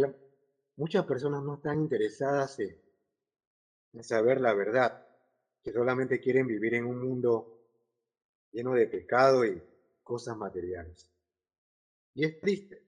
[0.77, 2.77] muchas personas no están interesadas en,
[4.03, 5.07] saber la verdad,
[5.63, 7.59] que solamente quieren vivir en un mundo
[8.51, 9.63] lleno de pecado y
[10.03, 11.09] cosas materiales.
[12.15, 12.83] Y es triste,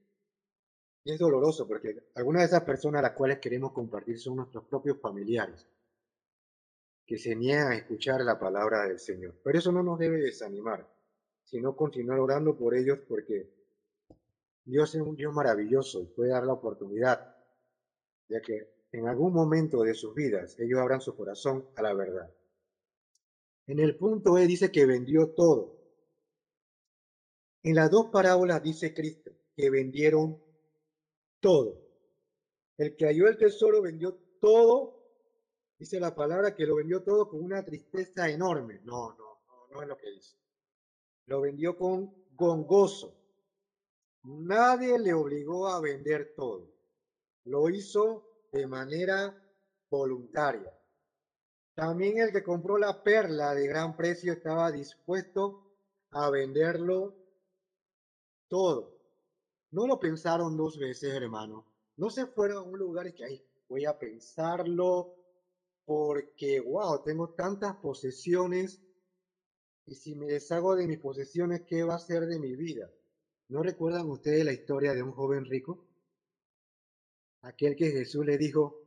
[1.05, 4.65] y es doloroso porque algunas de esas personas a las cuales queremos compartir son nuestros
[4.65, 5.67] propios familiares,
[7.07, 9.35] que se niegan a escuchar la palabra del Señor.
[9.43, 10.87] Pero eso no nos debe desanimar,
[11.45, 13.54] sino continuar orando por ellos porque
[14.65, 17.37] Dios es un Dios maravilloso y puede dar la oportunidad,
[18.29, 22.33] ya que en algún momento de sus vidas ellos abran su corazón a la verdad.
[23.67, 25.79] En el punto E dice que vendió todo.
[27.63, 30.41] En las dos parábolas dice Cristo que vendieron
[31.41, 31.81] todo.
[32.77, 35.03] El que halló el tesoro vendió todo,
[35.79, 38.81] dice la palabra que lo vendió todo con una tristeza enorme.
[38.85, 40.37] No, no, no, no es lo que dice.
[41.27, 43.24] Lo vendió con, con gozo.
[44.25, 46.73] Nadie le obligó a vender todo.
[47.45, 49.35] Lo hizo de manera
[49.91, 50.73] voluntaria.
[51.75, 55.77] También el que compró la perla de gran precio estaba dispuesto
[56.13, 57.15] a venderlo
[58.49, 58.97] todo.
[59.73, 61.67] No lo pensaron dos veces, hermano.
[61.97, 65.17] No se fueron a un lugar que, ay, voy a pensarlo
[65.85, 68.81] porque, wow, tengo tantas posesiones
[69.87, 72.91] y si me deshago de mis posesiones, ¿qué va a ser de mi vida?
[73.55, 75.87] ¿No recuerdan ustedes la historia de un joven rico?
[77.43, 78.83] Aquel que Jesús le dijo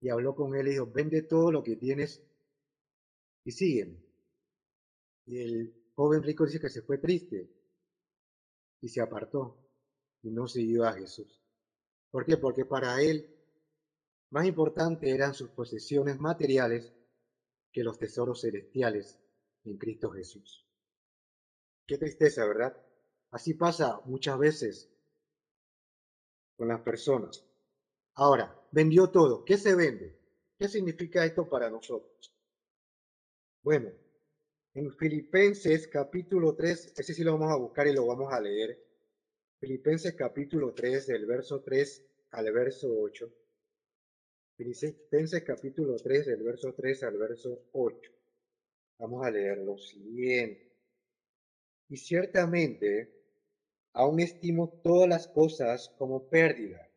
[0.00, 2.22] y habló con él y dijo, vende todo lo que tienes
[3.44, 4.02] y sígueme.
[5.26, 7.50] Y el joven rico dice que se fue triste
[8.80, 9.58] y se apartó
[10.22, 11.38] y no siguió a Jesús.
[12.10, 12.38] ¿Por qué?
[12.38, 13.36] Porque para él
[14.30, 16.90] más importante eran sus posesiones materiales
[17.70, 19.18] que los tesoros celestiales
[19.64, 20.66] en Cristo Jesús.
[21.86, 22.89] Qué tristeza, ¿verdad?
[23.30, 24.90] Así pasa muchas veces
[26.56, 27.44] con las personas.
[28.14, 29.44] Ahora, vendió todo.
[29.44, 30.18] ¿Qué se vende?
[30.58, 32.34] ¿Qué significa esto para nosotros?
[33.62, 33.90] Bueno,
[34.74, 38.78] en Filipenses capítulo 3, ese sí lo vamos a buscar y lo vamos a leer.
[39.58, 43.32] Filipenses capítulo 3, del verso 3 al verso 8.
[44.56, 48.12] Filipenses capítulo 3, del verso 3 al verso 8.
[48.98, 50.70] Vamos a leer lo siguiente.
[51.88, 53.19] Y ciertamente,
[53.92, 56.88] aún estimo todas las cosas como pérdida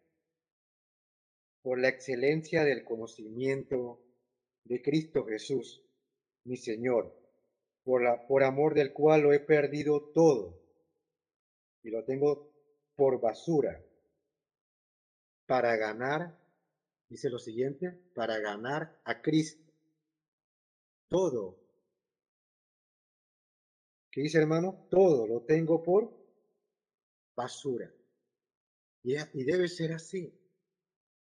[1.61, 4.01] por la excelencia del conocimiento
[4.65, 5.81] de Cristo Jesús,
[6.43, 7.17] mi Señor,
[7.83, 10.61] por, la, por amor del cual lo he perdido todo
[11.81, 12.51] y lo tengo
[12.95, 13.81] por basura
[15.45, 16.37] para ganar,
[17.09, 19.71] dice lo siguiente, para ganar a Cristo.
[21.09, 21.59] Todo.
[24.11, 24.87] ¿Qué dice hermano?
[24.89, 26.22] Todo lo tengo por
[27.35, 27.91] basura.
[29.03, 30.33] Y, debe ser así.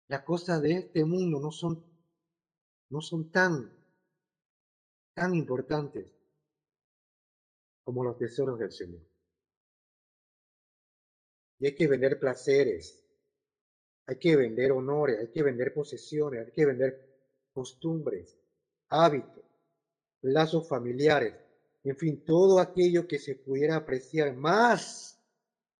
[0.07, 1.83] Las cosas de este mundo no son,
[2.89, 3.71] no son tan,
[5.13, 6.11] tan importantes
[7.83, 9.01] como los tesoros del Señor.
[11.59, 13.03] Y hay que vender placeres,
[14.05, 17.07] hay que vender honores, hay que vender posesiones, hay que vender
[17.51, 18.37] costumbres,
[18.89, 19.43] hábitos,
[20.21, 21.35] lazos familiares,
[21.83, 25.16] en fin, todo aquello que se pudiera apreciar más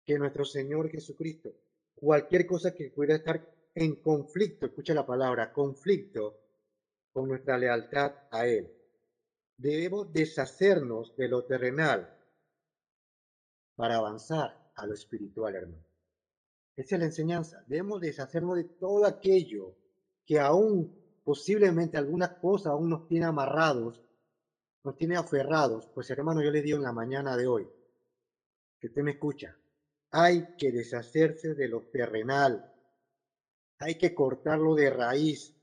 [0.07, 1.53] que nuestro Señor Jesucristo.
[1.93, 6.39] Cualquier cosa que pudiera estar en conflicto, escucha la palabra, conflicto
[7.11, 8.71] con nuestra lealtad a Él.
[9.57, 12.17] Debemos deshacernos de lo terrenal
[13.75, 15.83] para avanzar a lo espiritual, hermano.
[16.77, 17.63] Esa es la enseñanza.
[17.67, 19.75] Debemos deshacernos de todo aquello
[20.25, 24.01] que aún posiblemente algunas cosas aún nos tiene amarrados,
[24.85, 25.87] nos tiene aferrados.
[25.87, 27.67] Pues hermano, yo le digo en la mañana de hoy,
[28.79, 29.57] que usted me escucha,
[30.11, 32.73] hay que deshacerse de lo terrenal,
[33.79, 35.55] hay que cortarlo de raíz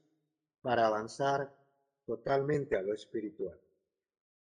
[0.60, 1.54] para avanzar
[2.06, 3.58] totalmente a lo espiritual.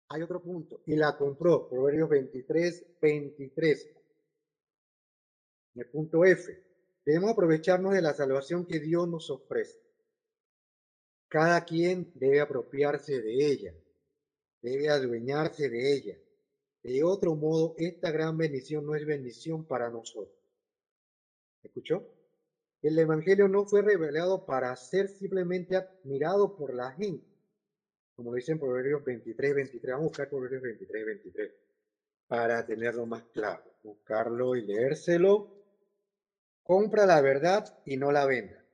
[0.09, 3.89] Hay otro punto, y la compró, Proverbios 23, 23.
[5.75, 6.63] El punto F,
[7.05, 9.79] debemos aprovecharnos de la salvación que Dios nos ofrece.
[11.29, 13.73] Cada quien debe apropiarse de ella,
[14.61, 16.17] debe adueñarse de ella.
[16.83, 20.35] De otro modo, esta gran bendición no es bendición para nosotros.
[21.63, 22.07] ¿Escuchó?
[22.81, 27.27] El Evangelio no fue revelado para ser simplemente admirado por la gente,
[28.15, 29.91] como lo dice en Proverbios 23, 23.
[29.93, 31.51] Vamos a buscar Proverbios 23, 23
[32.27, 33.63] para tenerlo más claro.
[33.83, 35.53] Buscarlo y leérselo.
[36.63, 38.65] Compra la verdad y no la venda.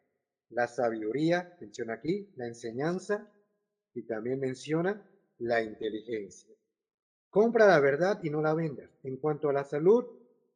[0.49, 3.29] La sabiduría, menciona aquí, la enseñanza
[3.93, 5.03] y también menciona
[5.39, 6.56] la inteligencia.
[7.37, 8.89] Compra la verdad y no la vendas.
[9.03, 10.03] En cuanto a la salud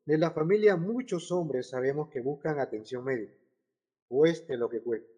[0.04, 3.36] de la familia, muchos hombres sabemos que buscan atención médica
[4.08, 5.13] cueste lo que cueste.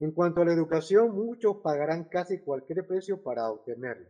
[0.00, 4.08] En cuanto a la educación, muchos pagarán casi cualquier precio para obtenerla.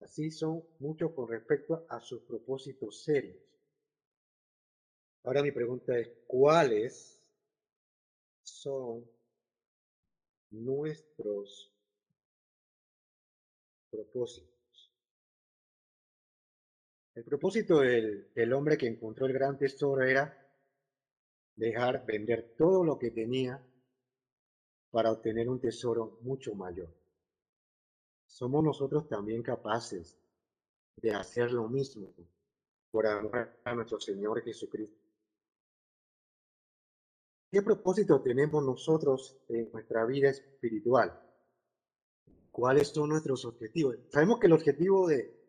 [0.00, 3.36] Así son muchos con respecto a sus propósitos serios.
[5.22, 7.20] Ahora mi pregunta es, ¿cuáles
[8.42, 9.04] son
[10.50, 11.70] nuestros
[13.90, 14.59] propósitos?
[17.20, 20.42] El propósito del, del hombre que encontró el gran tesoro era
[21.54, 23.62] dejar vender todo lo que tenía
[24.90, 26.88] para obtener un tesoro mucho mayor.
[28.26, 30.18] Somos nosotros también capaces
[30.96, 32.14] de hacer lo mismo
[32.90, 35.04] por amor a nuestro Señor Jesucristo.
[37.50, 41.20] ¿Qué propósito tenemos nosotros en nuestra vida espiritual?
[42.50, 43.98] ¿Cuáles son nuestros objetivos?
[44.08, 45.39] Sabemos que el objetivo de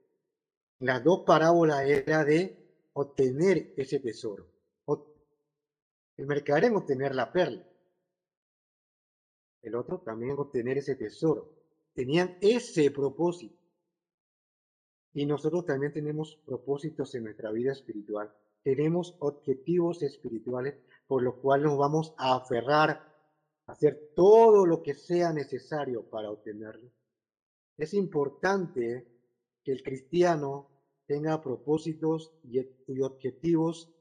[0.82, 2.58] las dos parábolas era de
[2.94, 4.52] obtener ese tesoro,
[6.18, 7.66] el mercader en obtener la perla.
[9.64, 11.50] El otro también obtener ese tesoro.
[11.94, 13.58] Tenían ese propósito.
[15.14, 18.32] Y nosotros también tenemos propósitos en nuestra vida espiritual.
[18.62, 20.76] Tenemos objetivos espirituales
[21.08, 22.90] por los cuales nos vamos a aferrar,
[23.66, 26.92] a hacer todo lo que sea necesario para obtenerlo.
[27.78, 29.08] Es importante
[29.64, 30.71] que el cristiano
[31.06, 33.92] tenga propósitos y objetivos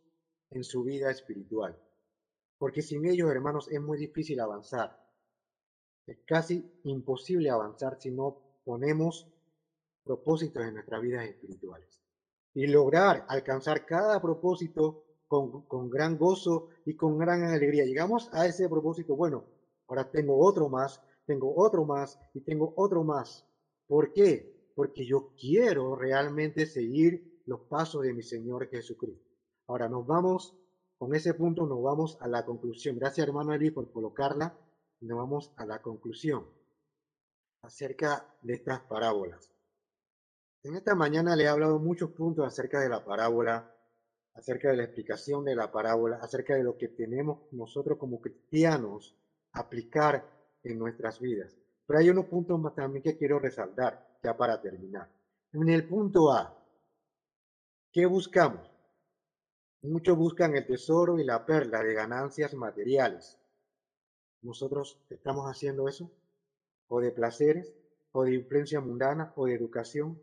[0.50, 1.76] en su vida espiritual.
[2.58, 5.00] Porque sin ellos, hermanos, es muy difícil avanzar.
[6.06, 9.26] Es casi imposible avanzar si no ponemos
[10.04, 12.02] propósitos en nuestras vidas espirituales.
[12.52, 17.84] Y lograr alcanzar cada propósito con, con, gran gozo y con gran alegría.
[17.84, 19.44] Llegamos a ese propósito, bueno,
[19.86, 23.46] ahora tengo otro más, tengo otro más y tengo otro más.
[23.86, 24.59] ¿Por qué?
[24.80, 29.28] Porque yo quiero realmente seguir los pasos de mi Señor Jesucristo.
[29.66, 30.56] Ahora nos vamos,
[30.96, 32.98] con ese punto nos vamos a la conclusión.
[32.98, 34.58] Gracias hermano Eli por colocarla.
[35.02, 36.46] Nos vamos a la conclusión
[37.60, 39.50] acerca de estas parábolas.
[40.62, 43.76] En esta mañana le he hablado muchos puntos acerca de la parábola,
[44.32, 49.14] acerca de la explicación de la parábola, acerca de lo que tenemos nosotros como cristianos
[49.52, 50.24] aplicar
[50.62, 51.54] en nuestras vidas.
[51.86, 55.08] Pero hay unos puntos más también que quiero resaltar ya para terminar.
[55.52, 56.56] En el punto A,
[57.92, 58.70] ¿qué buscamos?
[59.82, 63.38] Muchos buscan el tesoro y la perla de ganancias materiales.
[64.42, 66.10] ¿Nosotros estamos haciendo eso?
[66.88, 67.74] ¿O de placeres?
[68.12, 69.32] ¿O de influencia mundana?
[69.36, 70.20] ¿O de educación?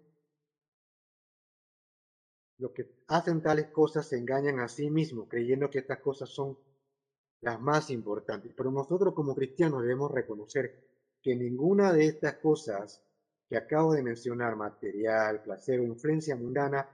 [2.60, 6.58] Los que hacen tales cosas se engañan a sí mismos creyendo que estas cosas son
[7.42, 8.54] las más importantes.
[8.56, 10.88] Pero nosotros como cristianos debemos reconocer
[11.22, 13.04] que ninguna de estas cosas
[13.50, 16.88] que acabo de mencionar, material, placer o influencia mundana,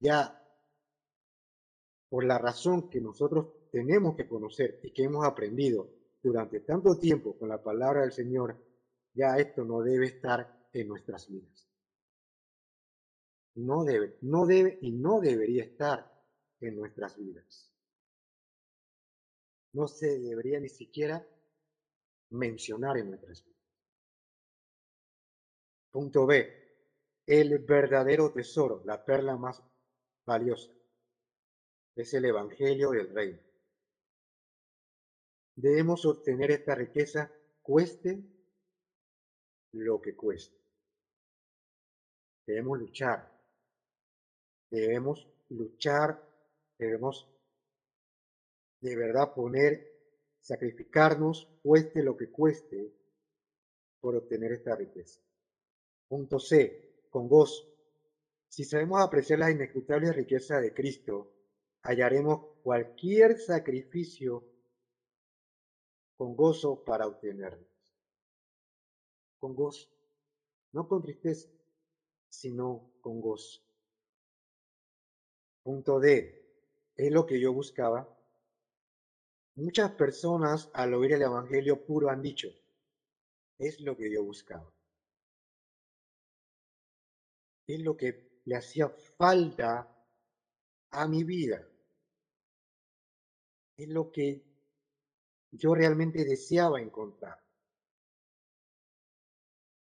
[0.00, 0.34] ya
[2.08, 5.90] por la razón que nosotros tenemos que conocer y que hemos aprendido
[6.22, 8.56] durante tanto tiempo con la palabra del Señor,
[9.12, 11.68] ya esto no debe estar en nuestras vidas.
[13.56, 16.10] No debe, no debe y no debería estar
[16.60, 17.72] en nuestras vidas.
[19.72, 21.26] No se debería ni siquiera
[22.30, 23.57] mencionar en nuestras vidas.
[25.90, 26.54] Punto B.
[27.26, 29.62] El verdadero tesoro, la perla más
[30.24, 30.70] valiosa
[32.02, 33.40] es el Evangelio del Reino.
[35.56, 37.30] Debemos obtener esta riqueza
[37.60, 38.22] cueste
[39.72, 40.56] lo que cueste.
[42.46, 43.36] Debemos luchar.
[44.70, 46.22] Debemos luchar,
[46.78, 47.28] debemos
[48.80, 49.90] de verdad poner,
[50.40, 52.94] sacrificarnos, cueste lo que cueste,
[54.00, 55.20] por obtener esta riqueza.
[56.08, 57.64] Punto C, con gozo.
[58.48, 61.30] Si sabemos apreciar las inescrutables riquezas de Cristo,
[61.82, 64.44] hallaremos cualquier sacrificio
[66.16, 67.68] con gozo para obtenerlos.
[69.38, 69.88] Con gozo,
[70.72, 71.48] no con tristeza,
[72.28, 73.60] sino con gozo.
[75.62, 76.42] Punto D,
[76.96, 78.08] es lo que yo buscaba.
[79.56, 82.48] Muchas personas al oír el Evangelio puro han dicho,
[83.58, 84.72] es lo que yo buscaba.
[87.68, 88.88] Es lo que le hacía
[89.18, 89.86] falta
[90.90, 91.64] a mi vida.
[93.76, 94.42] Es lo que
[95.52, 97.38] yo realmente deseaba encontrar.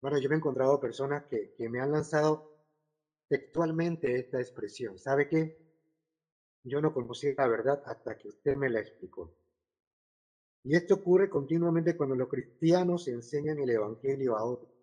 [0.03, 2.43] Bueno, yo me he encontrado personas que, me han lanzado
[3.29, 4.99] textualmente esta expresión.
[4.99, 5.55] ¿Sabe qué?
[6.64, 9.33] Yo no conocía la verdad hasta que usted me la explicó.
[10.64, 14.80] Y esto ocurre continuamente cuando los cristianos enseñan el Evangelio a otros.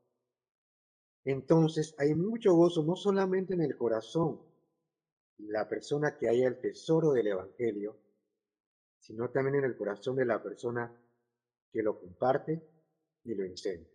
[1.30, 4.40] Entonces hay mucho gozo no solamente en el corazón,
[5.40, 7.98] la persona que haya el tesoro del Evangelio,
[8.98, 10.90] sino también en el corazón de la persona
[11.70, 12.66] que lo comparte
[13.26, 13.86] y lo enseña.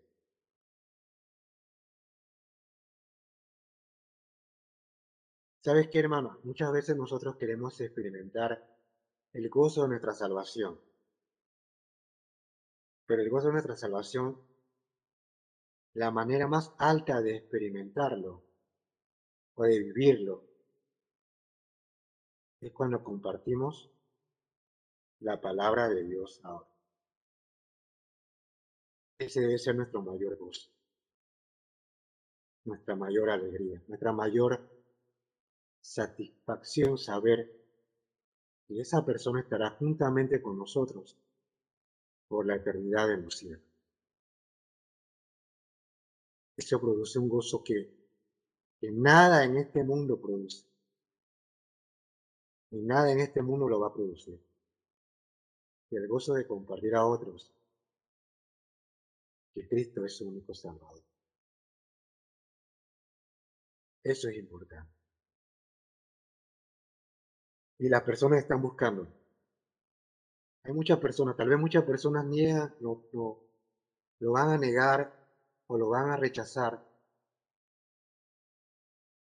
[5.63, 6.39] ¿Sabes qué, hermano?
[6.43, 8.63] Muchas veces nosotros queremos experimentar
[9.33, 10.79] el gozo de nuestra salvación.
[13.07, 14.52] Pero el gozo de nuestra salvación,
[15.95, 18.43] la manera más alta de experimentarlo
[19.55, 20.45] o de vivirlo,
[22.61, 23.91] es cuando compartimos
[25.21, 26.69] la palabra de Dios ahora.
[29.19, 30.71] Ese debe ser nuestro mayor gozo,
[32.65, 34.61] nuestra mayor alegría, nuestra mayor
[35.81, 37.53] satisfacción saber
[38.67, 41.17] que esa persona estará juntamente con nosotros
[42.29, 43.72] por la eternidad de los cielos.
[46.63, 47.91] Eso produce un gozo que,
[48.83, 50.65] nada en este mundo produce.
[52.71, 54.41] Y nada en este mundo lo va a producir.
[55.91, 57.53] Y el gozo de compartir a otros
[59.53, 61.03] que Cristo es su único Salvador.
[64.05, 64.91] Eso es importante.
[67.79, 69.09] Y las personas están buscando.
[70.63, 75.22] Hay muchas personas, tal vez muchas personas niegan, no, lo van a negar
[75.73, 76.87] o lo van a rechazar.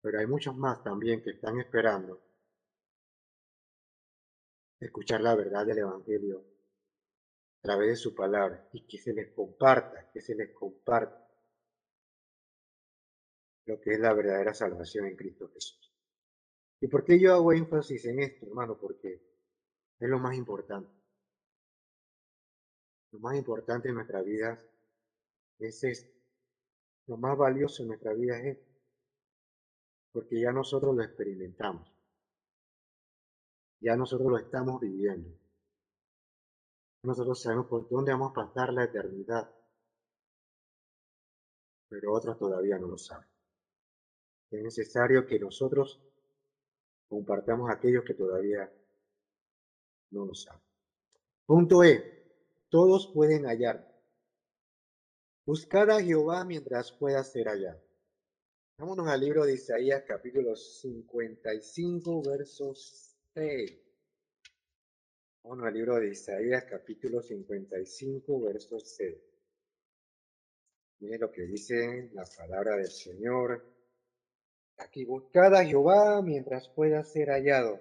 [0.00, 2.20] Pero hay muchos más también que están esperando
[4.80, 6.44] escuchar la verdad del Evangelio
[7.58, 11.30] a través de su palabra y que se les comparta, que se les comparta
[13.66, 15.94] lo que es la verdadera salvación en Cristo Jesús.
[16.80, 18.76] ¿Y por qué yo hago énfasis en esto, hermano?
[18.76, 19.22] Porque
[20.00, 20.90] es lo más importante.
[23.12, 24.58] Lo más importante en nuestra vida
[25.60, 26.21] es esto.
[27.06, 28.72] Lo más valioso en nuestra vida es esto.
[30.12, 31.90] Porque ya nosotros lo experimentamos.
[33.80, 35.30] Ya nosotros lo estamos viviendo.
[37.04, 39.50] Nosotros sabemos por dónde vamos a pasar la eternidad.
[41.88, 43.26] Pero otros todavía no lo saben.
[44.50, 46.00] Es necesario que nosotros
[47.08, 48.70] compartamos a aquellos que todavía
[50.10, 50.62] no lo saben.
[51.46, 52.22] Punto E.
[52.68, 53.91] Todos pueden hallar.
[55.44, 57.82] Buscad a Jehová mientras pueda ser hallado.
[58.78, 63.76] Vámonos al libro de Isaías capítulo 55 versos 6.
[65.42, 69.18] Vámonos al libro de Isaías capítulo 55 versos 6.
[71.00, 73.66] Miren lo que dice la palabra del Señor.
[74.76, 77.80] Aquí buscad a Jehová mientras pueda ser hallado.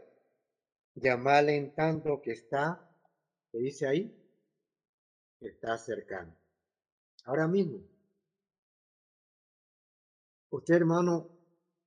[0.96, 2.92] Llamale en tanto que está,
[3.52, 4.18] ¿qué dice ahí?
[5.40, 6.41] está cercano.
[7.24, 7.84] Ahora mismo,
[10.50, 11.30] usted hermano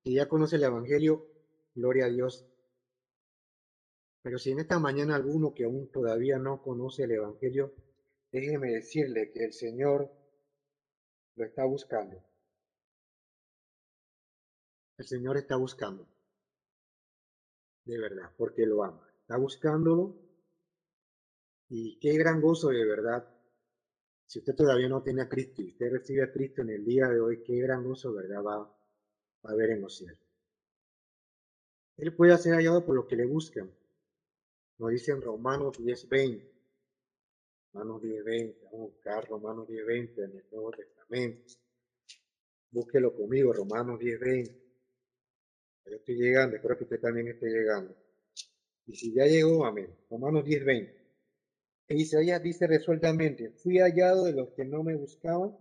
[0.02, 1.26] que ya conoce el Evangelio,
[1.74, 2.46] gloria a Dios.
[4.22, 7.74] Pero si en esta mañana alguno que aún todavía no conoce el Evangelio,
[8.30, 10.10] déjeme decirle que el Señor
[11.36, 12.22] lo está buscando.
[14.96, 16.06] El Señor está buscando.
[17.84, 19.06] De verdad, porque lo ama.
[19.20, 20.16] Está buscándolo.
[21.68, 23.33] Y qué gran gozo de verdad.
[24.26, 27.08] Si usted todavía no tiene a Cristo y usted recibe a Cristo en el día
[27.08, 28.42] de hoy, qué gran gozo, ¿verdad?
[28.42, 30.18] Va, va a haber en los cielos.
[31.96, 33.70] Él puede ser hallado por los que le buscan.
[34.78, 36.50] Nos dice en Romanos 10:20.
[37.72, 38.58] Romanos 10:20.
[38.64, 41.54] Vamos a buscar Romanos 10:20 en el Nuevo Testamento.
[42.70, 44.60] Búsquelo conmigo, Romanos 10:20.
[45.86, 47.94] Yo estoy llegando, espero que usted también esté llegando.
[48.86, 49.94] Y si ya llegó, amén.
[50.10, 50.90] Romanos 10:20.
[50.90, 51.03] E
[51.88, 55.56] Isaías dice resueltamente, fui hallado de los que no me buscaban,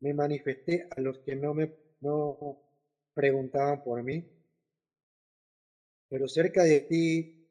[0.00, 2.58] me manifesté a los que no me no
[3.14, 4.24] preguntaban por mí.
[6.08, 7.48] Pero cerca de ti,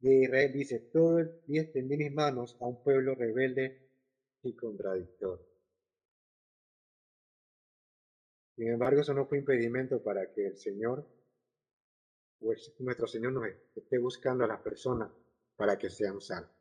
[0.00, 3.76] de Israel, dice, todo el día extendí mis manos a un pueblo rebelde
[4.42, 5.46] y contradictorio.
[8.56, 11.06] Sin embargo, eso no fue impedimento para que el Señor
[12.44, 15.10] pues nuestro Señor nos esté buscando a las personas
[15.56, 16.53] para que sean salvos.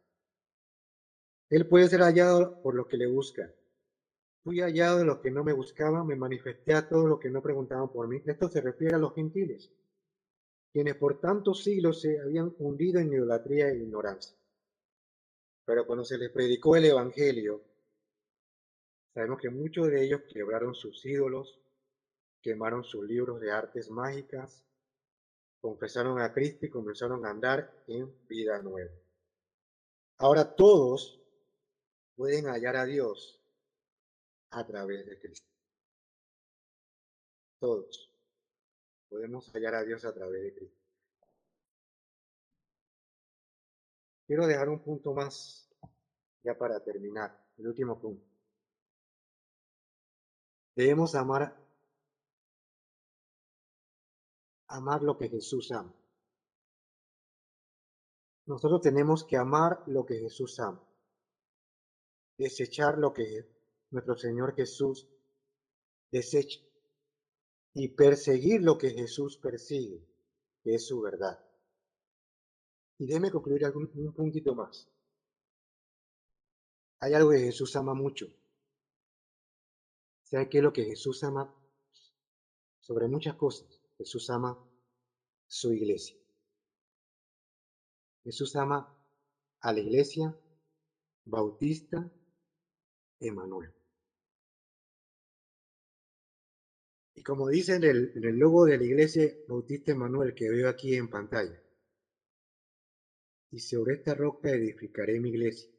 [1.53, 3.53] Él puede ser hallado por los que le buscan.
[4.43, 7.43] Fui hallado de los que no me buscaban, me manifesté a todos los que no
[7.43, 8.19] preguntaban por mí.
[8.25, 9.71] Esto se refiere a los gentiles,
[10.71, 14.35] quienes por tantos siglos se habían hundido en idolatría e ignorancia.
[15.63, 17.61] Pero cuando se les predicó el Evangelio,
[19.13, 21.61] sabemos que muchos de ellos quebraron sus ídolos,
[22.41, 24.65] quemaron sus libros de artes mágicas,
[25.61, 28.89] confesaron a Cristo y comenzaron a andar en vida nueva.
[30.17, 31.19] Ahora todos
[32.15, 33.39] pueden hallar a Dios
[34.51, 35.47] a través de Cristo.
[37.59, 38.09] Todos
[39.09, 40.81] podemos hallar a Dios a través de Cristo.
[44.27, 45.69] Quiero dejar un punto más
[46.43, 48.25] ya para terminar, el último punto.
[50.75, 51.55] Debemos amar
[54.67, 55.93] amar lo que Jesús ama.
[58.45, 60.81] Nosotros tenemos que amar lo que Jesús ama.
[62.37, 63.45] Desechar lo que
[63.91, 65.07] nuestro Señor Jesús
[66.11, 66.59] desecha.
[67.75, 70.07] Y perseguir lo que Jesús persigue,
[70.63, 71.43] que es su verdad.
[72.99, 74.87] Y déjeme concluir algún, un puntito más.
[76.99, 78.27] Hay algo que Jesús ama mucho.
[80.23, 81.53] ¿Sabe qué es lo que Jesús ama?
[82.79, 83.81] Sobre muchas cosas.
[83.97, 84.57] Jesús ama
[85.47, 86.15] su iglesia.
[88.23, 88.95] Jesús ama
[89.59, 90.37] a la iglesia
[91.25, 92.09] bautista
[93.23, 93.73] Emanuel.
[97.15, 101.09] Y como dice en el, logo de la iglesia bautista Emanuel que veo aquí en
[101.09, 101.61] pantalla,
[103.51, 105.69] y sobre esta roca edificaré mi iglesia,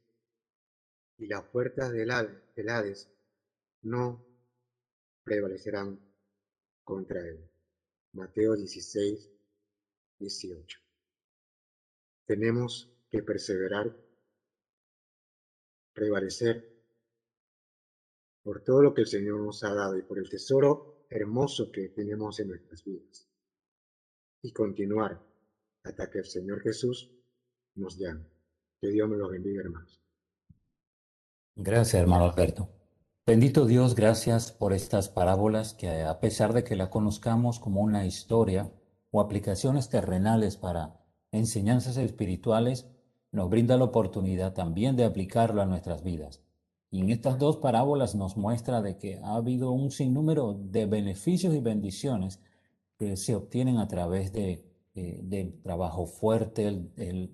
[1.19, 3.11] y las puertas del Hades
[3.83, 4.25] no
[5.25, 6.01] prevalecerán
[6.83, 7.51] contra él.
[8.13, 9.31] Mateo 16,
[10.21, 10.81] 18.
[12.27, 13.95] Tenemos que perseverar,
[15.93, 16.74] prevalecer
[18.45, 21.89] por todo lo que el Señor nos ha dado y por el tesoro hermoso que
[21.89, 23.27] tenemos en nuestras vidas.
[24.43, 25.21] Y continuar
[25.83, 27.11] hasta que el Señor Jesús
[27.75, 28.27] nos llame.
[28.81, 30.01] Que Dios me los bendiga, hermanos.
[31.57, 32.69] Gracias, hermano Alberto.
[33.27, 38.05] Bendito Dios, gracias por estas parábolas que a pesar de que la conozcamos como una
[38.05, 38.71] historia
[39.11, 41.01] o aplicaciones terrenales para
[41.33, 42.87] enseñanzas espirituales,
[43.33, 46.44] nos brinda la oportunidad también de aplicarlo a nuestras vidas.
[46.95, 51.53] Y en estas dos parábolas nos muestra de que ha habido un sinnúmero de beneficios
[51.53, 52.39] y bendiciones
[52.97, 54.65] que se obtienen a través de,
[54.95, 56.93] eh, del trabajo fuerte,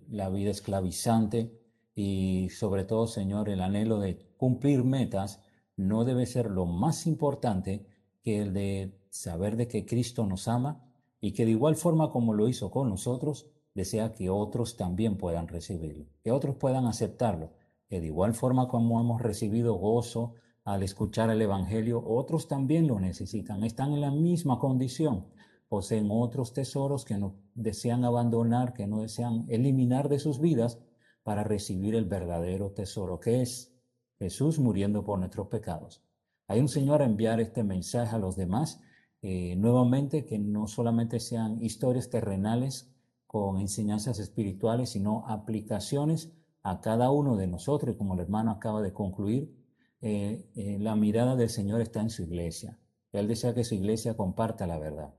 [0.08, 1.60] la vida esclavizante
[1.94, 5.42] y sobre todo, Señor, el anhelo de cumplir metas
[5.76, 7.84] no debe ser lo más importante
[8.22, 10.90] que el de saber de que Cristo nos ama
[11.20, 15.48] y que de igual forma como lo hizo con nosotros, desea que otros también puedan
[15.48, 17.59] recibirlo, que otros puedan aceptarlo,
[17.98, 20.34] de igual forma como hemos recibido gozo
[20.64, 25.26] al escuchar el Evangelio, otros también lo necesitan, están en la misma condición,
[25.68, 30.78] poseen otros tesoros que no desean abandonar, que no desean eliminar de sus vidas
[31.24, 33.74] para recibir el verdadero tesoro que es
[34.18, 36.04] Jesús muriendo por nuestros pecados.
[36.46, 38.80] Hay un Señor a enviar este mensaje a los demás,
[39.22, 42.92] eh, nuevamente que no solamente sean historias terrenales
[43.26, 46.32] con enseñanzas espirituales, sino aplicaciones
[46.62, 49.54] a cada uno de nosotros, como el hermano acaba de concluir,
[50.02, 52.78] eh, eh, la mirada del Señor está en su iglesia.
[53.12, 55.14] Él desea que su iglesia comparta la verdad.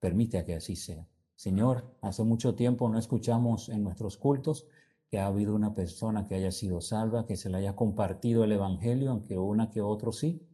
[0.00, 1.06] Permite que así sea.
[1.36, 4.66] Señor, hace mucho tiempo no escuchamos en nuestros cultos
[5.10, 8.52] que ha habido una persona que haya sido salva, que se le haya compartido el
[8.52, 10.46] Evangelio, aunque una que otro sí.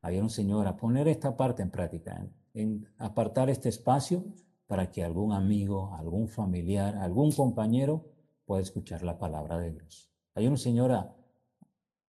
[0.00, 4.24] Hay un Señor a poner esta parte en práctica, en, apartar este espacio
[4.66, 8.11] para que algún amigo, algún familiar, algún compañero
[8.44, 10.10] pueda escuchar la palabra de Dios.
[10.34, 11.14] Un Señor a,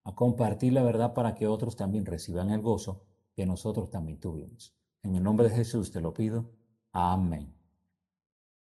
[0.03, 3.05] a compartir la verdad para que otros también reciban el gozo
[3.35, 4.75] que nosotros también tuvimos.
[5.03, 6.49] En el nombre de Jesús te lo pido.
[6.91, 7.52] Amén.